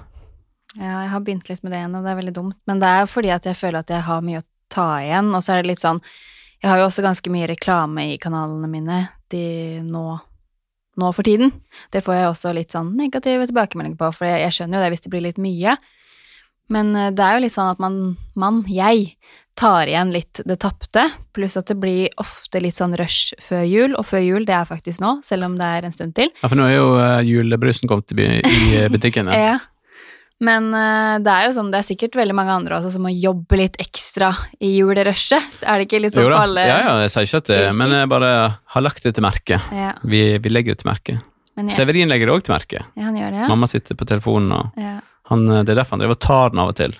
[0.76, 2.59] Ja, jeg har begynt litt med det igjen, og det er veldig dumt.
[2.68, 5.31] Men det er jo fordi at jeg føler at jeg har mye å ta igjen,
[5.33, 6.02] og så er det litt sånn
[6.59, 8.96] Jeg har jo også ganske mye reklame i kanalene mine
[9.31, 10.04] de nå,
[10.98, 11.52] nå for tiden.
[11.94, 14.90] Det får jeg også litt sånn negative tilbakemeldinger på, for jeg, jeg skjønner jo det
[14.90, 15.76] hvis det blir litt mye.
[16.74, 18.00] Men eh, det er jo litt sånn at man,
[18.35, 19.14] man, jeg,
[19.59, 23.96] tar igjen litt det tapte, pluss at det blir ofte litt sånn rush før jul,
[23.98, 26.31] og før jul, det er faktisk nå, selv om det er en stund til.
[26.42, 29.35] Ja, for nå er jo uh, julebrusen kommet i, butikkene.
[29.35, 29.59] Ja.
[30.44, 33.11] Men eh, det er jo sånn, det er sikkert veldig mange andre også som må
[33.11, 34.31] jobbe litt ekstra
[34.62, 35.59] i julerushet.
[35.64, 37.59] Er det ikke litt sånn på alle Ja, ja, jeg sier ikke at det?
[37.79, 38.31] Men jeg bare
[38.74, 39.59] har lagt det til merke.
[39.74, 41.18] Ja, Vi, vi legger det til merke.
[41.59, 42.85] jeg, Severin legger det òg til merke.
[42.87, 43.51] ja, han gjør det, ja.
[43.51, 44.94] Mamma sitter på telefonen, og ja.
[45.33, 46.98] han, eh, det er derfor han driver og tar den av og til.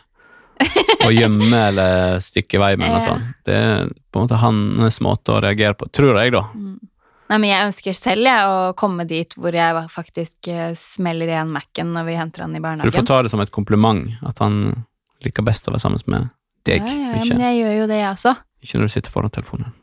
[1.07, 3.21] Og gjemmer eller stikker i vei med den og sånn.
[3.47, 6.41] Det er på en måte hans måte å reagere på, tror jeg, da.
[6.51, 6.88] Mm.
[7.29, 11.53] Nei, men jeg ønsker selv jeg, å komme dit hvor jeg faktisk eh, smeller igjen
[11.53, 14.41] Mac-en når vi henter han i Så du får ta det som et kompliment, at
[14.41, 14.87] han
[15.25, 16.31] liker best å være sammen med
[16.69, 18.35] deg, Ja, ja, ja, ikke, men jeg gjør jo det, jeg også.
[18.65, 19.77] ikke når du sitter foran telefonen.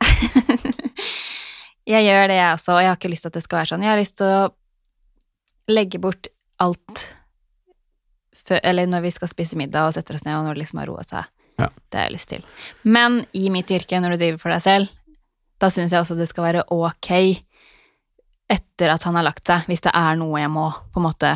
[1.85, 3.69] Jeg gjør det, jeg også, og jeg har ikke lyst til at det skal være
[3.71, 3.85] sånn.
[3.85, 4.45] Jeg har lyst til å
[5.69, 6.29] legge bort
[6.63, 7.03] alt
[8.45, 10.81] før, eller når vi skal spise middag og setter oss ned, og når det liksom
[10.81, 11.29] har roet seg.
[11.61, 11.69] Ja.
[11.69, 12.47] Det har jeg lyst til.
[12.83, 14.89] Men i mitt yrke, når du driver for deg selv,
[15.61, 17.11] da syns jeg også det skal være ok
[18.51, 21.31] etter at han har lagt seg, hvis det er noe jeg må på en måte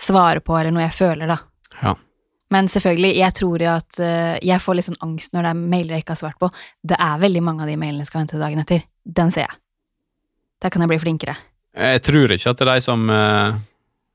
[0.00, 1.38] svare på, eller noe jeg føler, da.
[1.80, 1.94] Ja.
[2.52, 5.62] Men selvfølgelig, jeg tror jo at eh, jeg får litt sånn angst når det er
[5.72, 6.50] mailer jeg ikke har svart på.
[6.86, 8.84] Det er veldig mange av de mailene jeg skal vente dagen etter.
[9.02, 9.56] Den ser jeg.
[10.62, 11.34] Der kan jeg bli flinkere.
[11.76, 13.56] Jeg tror ikke at det er de som eh,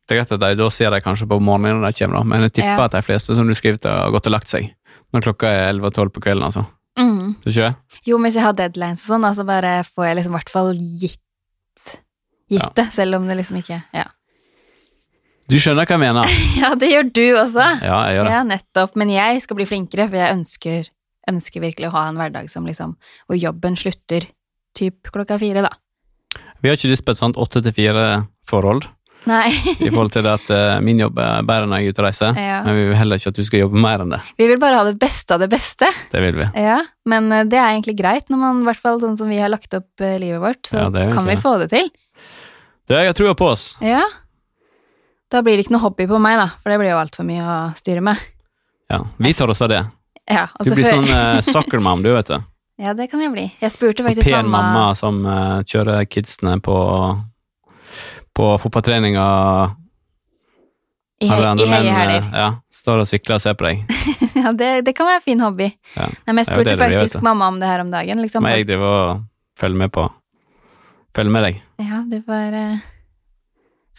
[0.07, 2.23] Det er greit at de da ser de kanskje på morgenen når de kommer, da,
[2.31, 2.85] men jeg tipper Ja.
[2.87, 4.69] at de fleste som du skriver til, har gått og lagt seg.
[5.13, 6.65] Når klokka er 11-12 på kvelden, altså.
[6.99, 7.35] Mm.
[7.47, 7.69] Ikke?
[8.07, 10.71] Jo, hvis jeg har deadlines og sånn, så bare får jeg liksom i hvert fall
[10.75, 11.21] gitt,
[12.51, 12.71] gitt Ja.
[12.75, 14.07] det, selv om det liksom ikke Ja.
[15.51, 16.33] Du skjønner hva jeg mener?
[16.61, 17.63] ja, det gjør du også.
[17.83, 18.31] Ja, jeg gjør det.
[18.35, 18.95] Ja, nettopp.
[18.95, 20.89] Men jeg skal bli flinkere, for jeg ønsker,
[21.27, 22.93] ønsker virkelig å ha en hverdag som liksom
[23.27, 24.29] Hvor jobben slutter
[24.77, 25.73] typ klokka fire, da.
[26.63, 28.85] Vi har ikke lyst på et sånt åtte til fire-forhold.
[29.27, 32.07] I forhold til det at uh, min jobb er bedre når jeg er ute og
[32.07, 32.61] reiser, Ja.
[32.65, 34.21] men vi vil heller ikke at du skal jobbe mer enn det.
[34.41, 35.89] Vi vil bare ha det beste av det beste.
[36.11, 36.47] Det vil vi.
[36.57, 39.37] Ja, men uh, det er egentlig greit, når man, i hvert fall sånn som vi
[39.41, 41.91] har lagt opp uh, livet vårt, så Ja, kan vi få det til.
[42.89, 43.75] Det, jeg trua på oss.
[43.85, 44.01] Ja.
[45.31, 47.43] Da blir det ikke noe hobby på meg, da, for det blir jo altfor mye
[47.45, 48.19] å styre med.
[48.91, 49.85] Ja, vi tar oss av det.
[50.31, 52.39] Ja, Du blir sånn uh, soccer mom, du, vet du.
[52.81, 53.43] Ja, det kan jeg bli.
[53.61, 56.73] Jeg spurte faktisk faktisk pen mamma, mamma som uh, kjører kidsene på,
[58.41, 59.25] på fotballtreninga.
[61.21, 63.83] i, andre menn, eh, Ja, står og sykler og ser på deg.
[64.41, 65.67] Ja, det, det kan være en fin hobby.
[65.93, 66.07] Ja.
[66.07, 67.25] Nei, men jeg spurte blir, faktisk du.
[67.27, 68.21] mamma om det her om dagen.
[68.23, 68.41] Liksom.
[68.41, 69.19] Men jeg driver og
[69.59, 70.07] følger med på
[71.11, 71.57] Følger med deg.
[71.83, 72.85] Ja, det var uh,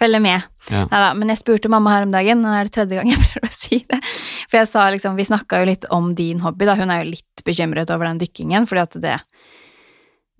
[0.00, 0.48] Følge med.
[0.72, 0.86] Ja.
[0.88, 3.20] Neida, men jeg spurte mamma her om dagen, og nå er det tredje gang jeg
[3.26, 4.00] prøver å si det.
[4.48, 6.74] For jeg sa liksom, vi snakka jo litt om din hobby, da.
[6.80, 9.18] Hun er jo litt bekymret over den dykkingen, fordi at det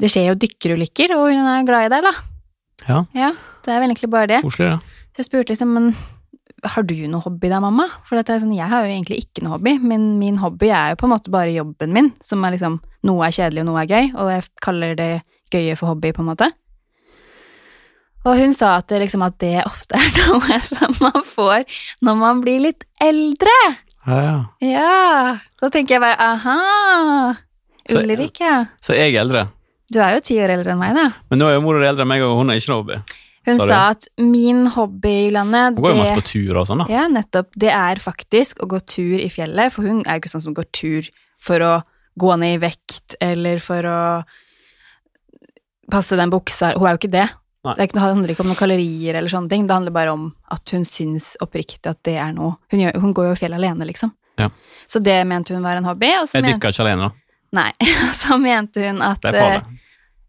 [0.02, 2.14] Det skjer jo dykkerulykker, og hun er glad i deg, da.
[2.88, 3.30] Ja, Ja,
[3.66, 4.42] det er vel egentlig bare det.
[4.44, 4.78] koselig, ja.
[5.12, 5.92] Så jeg spurte liksom, men
[6.72, 7.88] har du noe hobby da, mamma?
[8.06, 10.92] For jeg, er sånn, jeg har jo egentlig ikke noe hobby, men min hobby er
[10.92, 13.82] jo på en måte bare jobben min, som er liksom, noe er kjedelig og noe
[13.82, 15.12] er gøy, og jeg kaller det
[15.52, 16.48] gøye for hobby, på en måte.
[18.22, 21.66] Og hun sa at det, liksom, at det ofte er noe som man får
[22.06, 23.56] når man blir litt eldre.
[24.06, 24.36] Ja, ja.
[24.62, 25.34] Ja!
[25.62, 27.34] Da tenker jeg bare aha!
[27.90, 28.62] Ulrik, ja.
[28.82, 29.48] Så jeg er eldre.
[29.92, 31.10] Du er jo ti år eldre enn meg, da.
[31.28, 33.00] Men nå er jo mor eldre enn meg, og hun har ikke noe hobby.
[33.46, 36.84] Hun Sa sa at min hobby, Julianne, Hun går jo masse på tur og sånn,
[36.84, 36.86] da.
[36.92, 37.50] Ja, nettopp.
[37.58, 40.54] Det er faktisk å gå tur i fjellet, for hun er jo ikke sånn som
[40.54, 41.10] går tur
[41.42, 41.72] for å
[42.22, 44.00] gå ned i vekt, eller for å
[45.90, 46.74] passe den buksa.
[46.76, 47.28] Hun er jo ikke det.
[47.62, 47.76] Nei.
[47.78, 49.66] Det, ikke, det handler ikke om noen kalorier eller sånne ting.
[49.68, 50.24] Det handler bare om
[50.54, 53.60] at hun syns oppriktig at det er noe Hun, gjør, hun går jo i fjellet
[53.60, 54.14] alene, liksom.
[54.40, 54.48] Ja.
[54.90, 56.10] Så det mente hun var en hobby.
[56.10, 57.38] Jeg dykker ikke alene, da.
[57.58, 57.70] nei,
[58.22, 59.81] så mente hun at Det er eh, farlig.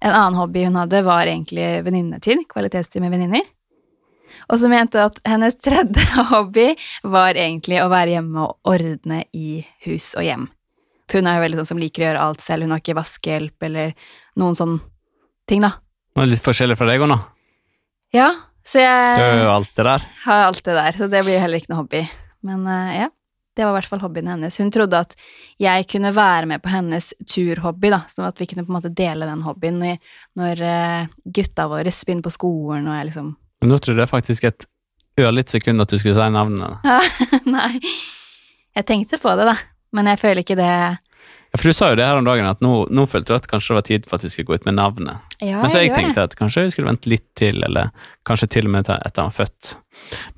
[0.03, 2.43] En annen hobby hun hadde, var egentlig venninnetid.
[2.51, 3.45] Kvalitetstid med venninner.
[4.51, 6.73] Og så mente hun at hennes tredje hobby
[7.07, 10.49] var egentlig å være hjemme og ordne i hus og hjem.
[11.07, 12.65] For hun er jo veldig sånn som liker å gjøre alt selv.
[12.65, 13.93] Hun har ikke vaskehjelp eller
[14.39, 14.81] noen sånne
[15.49, 15.75] ting, da.
[16.15, 17.19] Hun er litt forskjellig fra deg òg, nå.
[18.15, 18.29] Ja,
[18.67, 20.03] så jeg Du har jo alt det der.
[20.25, 22.03] har alt det der, så det blir heller ikke noe hobby.
[22.47, 23.07] Men eh, ja,
[23.55, 24.57] det var i hvert fall hobbyen hennes.
[24.57, 25.15] Hun trodde at
[25.61, 28.93] jeg kunne være med på hennes turhobby, da, sånn at vi kunne på en måte
[28.93, 29.99] dele den hobbyen når,
[30.39, 33.31] når eh, gutta våre begynner på skolen og jeg liksom
[33.61, 34.65] Men nå trodde jeg faktisk et
[35.21, 36.81] ørlite sekund at du skulle si navnet.
[36.89, 36.99] Ja,
[37.45, 37.77] Nei.
[38.73, 39.57] Jeg tenkte på det, da.
[39.93, 42.63] Men jeg føler ikke det Ja, For du sa jo det her om dagen, at
[42.65, 44.65] nå, nå følte du at kanskje det var tid for at vi skulle gå ut
[44.65, 45.35] med navnet.
[45.37, 45.99] Ja, Men så jeg det.
[45.99, 47.91] tenkte at kanskje vi skulle vente litt til, eller
[48.25, 49.75] kanskje til og med etter han var født.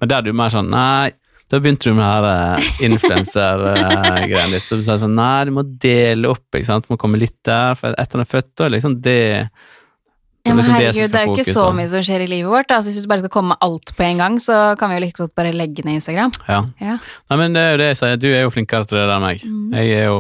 [0.02, 1.14] Men der er du mer sånn Nei,
[1.52, 4.66] da begynte du med det her uh, influenser-greiene litt.
[4.66, 6.88] Så du sa sånn Nei, du må dele opp, ikke sant.
[6.88, 7.78] Du må komme litt der.
[7.78, 10.98] For etter han er født, da er liksom det Ja, men liksom det som herregud,
[10.98, 12.74] skal det er jo ikke så mye som skjer i livet vårt.
[12.74, 15.06] Altså, hvis du bare skal komme med alt på en gang, så kan vi jo
[15.06, 16.34] like godt bare legge ned Instagram.
[16.50, 16.64] Ja.
[16.82, 16.98] Ja.
[17.30, 18.20] Nei, men det er jo det jeg sier.
[18.26, 19.46] Du er jo flinkere til det der enn meg.
[19.46, 19.78] Mm.
[19.78, 20.20] Jeg er jo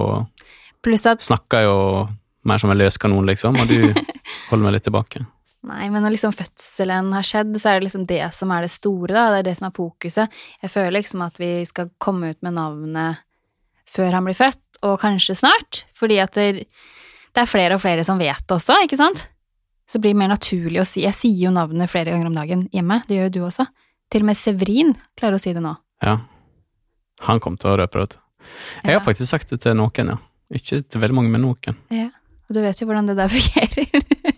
[0.85, 1.77] Pluss at Snakker jo
[2.45, 3.89] mer som en løskanon, liksom, og du
[4.51, 5.25] holder meg litt tilbake.
[5.65, 8.71] Nei, men når liksom fødselen har skjedd, så er det liksom det som er det
[8.73, 9.23] store, da.
[9.33, 10.35] Det er det som er fokuset.
[10.61, 13.21] Jeg føler liksom at vi skal komme ut med navnet
[13.89, 15.83] før han blir født, og kanskje snart.
[15.97, 16.67] Fordi at det,
[17.35, 19.25] er flere og flere som vet det også, ikke sant?
[19.89, 22.63] Så det blir mer naturlig å si Jeg sier jo navnet flere ganger om dagen
[22.73, 23.01] hjemme.
[23.07, 23.65] Det gjør jo du også.
[24.11, 25.75] Til og med Severin klarer å si det nå.
[26.05, 26.19] Ja.
[27.29, 28.01] Han kom til å røpe det.
[28.01, 28.21] vet du.
[28.83, 28.99] Jeg Ja.
[28.99, 30.17] har faktisk sagt det til noen, ja.
[30.53, 31.77] Ikke til veldig mange, men noen.
[31.89, 32.09] Ja.
[32.49, 34.34] Og du vet jo hvordan det der fungerer.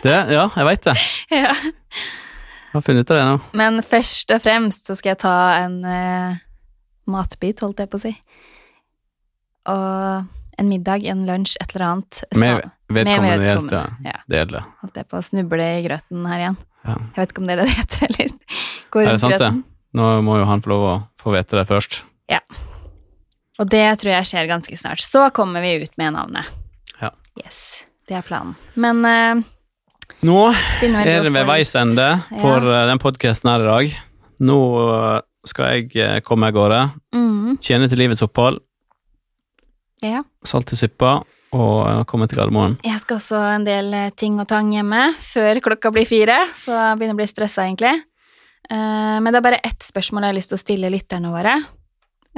[0.00, 0.96] Det, ja, jeg veit det.
[1.42, 1.52] ja.
[1.52, 3.38] Jeg har funnet ut av det nå.
[3.58, 6.38] Men først og fremst så skal jeg ta en uh,
[7.10, 8.12] matbit, holdt jeg på å si.
[9.70, 12.22] Og en middag, en lunsj, et eller annet.
[12.36, 13.84] Med vedkommende med helt, ja.
[14.04, 14.16] Ja.
[14.28, 14.62] Det er det.
[14.84, 16.58] Holdt jeg på å snuble i grøten her igjen.
[16.84, 16.96] Ja.
[16.96, 18.34] Jeg vet ikke om det er det det heter, eller
[18.90, 19.52] gå Er det sant, sant, det?
[20.00, 22.02] Nå må jo han få lov å få vite det først.
[22.30, 22.40] Ja.
[23.60, 25.02] Og det tror jeg skjer ganske snart.
[25.04, 26.46] Så kommer vi ut med navnet.
[27.00, 27.10] Ja.
[27.40, 28.54] Yes, det er planen.
[28.78, 29.42] Men eh,
[30.22, 32.06] Nå er det ved veis ende
[32.40, 32.82] for Ja.
[32.82, 33.94] eh, den podkasten her i dag.
[34.40, 34.58] Nå
[35.16, 36.80] eh, skal jeg eh, komme av gårde,
[37.14, 37.58] Mm.
[37.60, 38.60] tjene til livets opphold,
[40.02, 40.22] ja.
[40.44, 42.76] salt i suppa og komme til Gardermoen.
[42.86, 46.98] Jeg skal også en del ting og tang hjemme før klokka blir fire, så jeg
[47.00, 47.96] begynner å bli stressa, egentlig.
[48.70, 51.56] Men det er bare ett spørsmål jeg har lyst til å stille lytterne våre.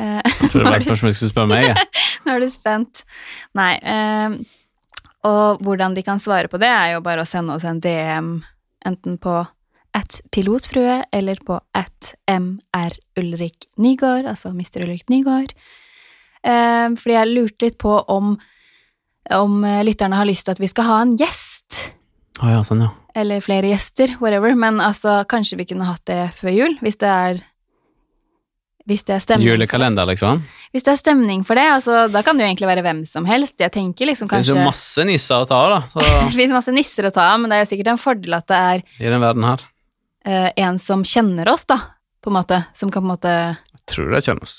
[0.01, 1.77] Jeg tror det var et spørsmål jeg skulle spørre meg.
[2.25, 3.03] Nå er du spent.
[3.59, 3.75] Nei.
[5.27, 8.35] Og hvordan de kan svare på det, er jo bare å sende oss en DM
[8.87, 9.43] enten på
[9.93, 14.83] at pilotfrue eller på at mr Ulrik Nygaard, altså Mr.
[14.87, 15.53] Ulrik Nygaard.
[16.43, 18.35] Eh, fordi jeg lurte litt på om,
[19.37, 21.93] om eh, lytterne har lyst til at vi skal ha en gjest.
[22.41, 22.91] Oh, ja, sånn, ja.
[23.15, 24.57] Eller flere gjester, whatever.
[24.59, 27.43] Men altså, kanskje vi kunne hatt det før jul, hvis det er
[28.89, 30.41] hvis det er stemning Julekalender, liksom.
[30.75, 33.27] hvis det er stemning for det, altså, da kan det jo egentlig være hvem som
[33.29, 33.55] helst.
[33.63, 35.81] Jeg tenker liksom Det finnes jo masse nisser å ta av, da.
[35.93, 38.39] Så, Det finnes masse nisser å ta av, men det er jo sikkert en fordel
[38.41, 39.63] at det er I den verden her.
[40.27, 41.79] Uh, en som kjenner oss, da,
[42.23, 42.63] på en måte.
[42.79, 44.59] Som kan på en måte Jeg tror de kjenner oss.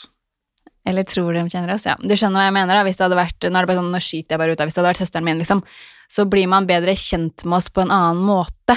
[0.88, 1.96] Eller tror de kjenner oss, ja.
[2.00, 2.88] Du skjønner hva jeg mener, da.
[2.88, 4.92] Hvis det hadde vært Nå sånn, nå skyter jeg bare ut av Hvis det hadde
[4.92, 5.64] vært søsteren min, liksom,
[6.12, 8.76] så blir man bedre kjent med oss på en annen måte.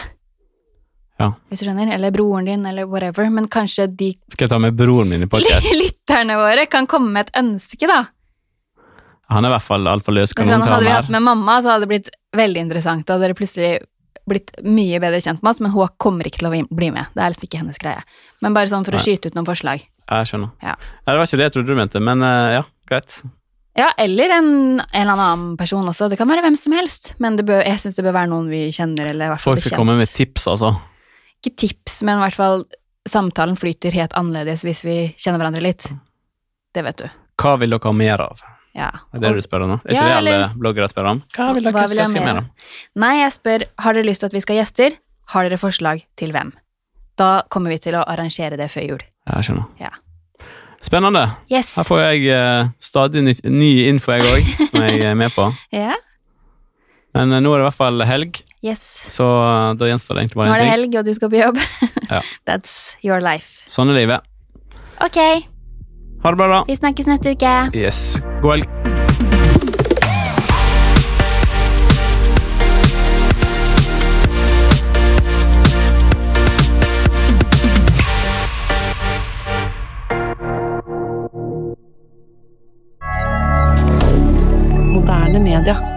[1.21, 1.31] Ja.
[1.49, 1.89] Hvis du skjønner?
[1.95, 3.29] Eller broren din, eller whatever.
[3.33, 5.69] Men kanskje de Skal jeg ta med broren min i podcast?
[5.73, 8.05] lytterne våre kan komme med et ønske, da.
[9.33, 11.59] Han er i hvert fall altfor løs Kanskje noen ta hadde vi hatt med mamma,
[11.63, 13.07] så hadde det blitt veldig interessant.
[13.09, 13.73] Da hadde dere plutselig
[14.27, 17.11] blitt mye bedre kjent med oss, men hun kommer ikke til å bli med.
[17.15, 18.03] Det er liksom ikke hennes greie.
[18.43, 19.07] Men bare sånn for å Nei.
[19.07, 19.83] skyte ut noen forslag.
[20.07, 20.53] Jeg skjønner.
[20.63, 20.75] Ja.
[20.77, 21.09] ja.
[21.11, 23.21] det var ikke det jeg trodde du mente, men eh, ja, greit.
[23.77, 24.51] Ja, eller en,
[24.81, 26.09] en annen person også.
[26.11, 28.47] Det kan være hvem som helst, men det bør, jeg syns det bør være noen
[28.51, 30.73] vi kjenner, eller i hvert fall Folk skal komme med tips, altså.
[31.47, 32.65] Ikke tips, men i hvert fall
[33.07, 35.87] samtalen flyter helt annerledes hvis vi kjenner hverandre litt.
[36.75, 37.07] Det vet du.
[37.39, 38.43] Hva vil dere ha mer av?
[38.77, 38.89] Ja.
[39.15, 39.77] Er det det du spør om nå?
[39.85, 41.23] Er ikke Ja, det alle eller- bloggere spør om?
[41.37, 42.51] Hva vil dere Hva vil jeg jeg ha mer mer om?
[42.97, 44.99] Nei, jeg spør har dere lyst til at vi skal ha gjester.
[45.33, 46.53] Har dere forslag til hvem?
[47.17, 49.01] Da kommer vi til å arrangere det før jul.
[49.31, 49.67] Jeg skjønner.
[49.81, 49.91] Ja.
[50.83, 51.37] Spennende.
[51.51, 51.75] Yes.
[51.79, 55.49] Her får jeg uh, stadig ny, ny info, jeg òg, som jeg er med på.
[55.73, 55.95] Ja.
[57.17, 58.83] Men uh, nå er det i hvert fall helg, Yes.
[59.15, 60.57] så eh, da gjenstår det egentlig bare én ting.
[60.57, 61.61] Nå er det helg, og du skal på jobb.
[62.11, 62.21] Ja.
[62.47, 63.63] That's your life.
[63.71, 64.27] Sånn er livet.
[65.03, 65.19] Ok,
[66.23, 66.61] Ha det bra, da.
[66.67, 67.55] vi snakkes neste uke.
[67.77, 68.21] Yes.
[68.43, 69.77] God helg.
[85.47, 85.96] Media.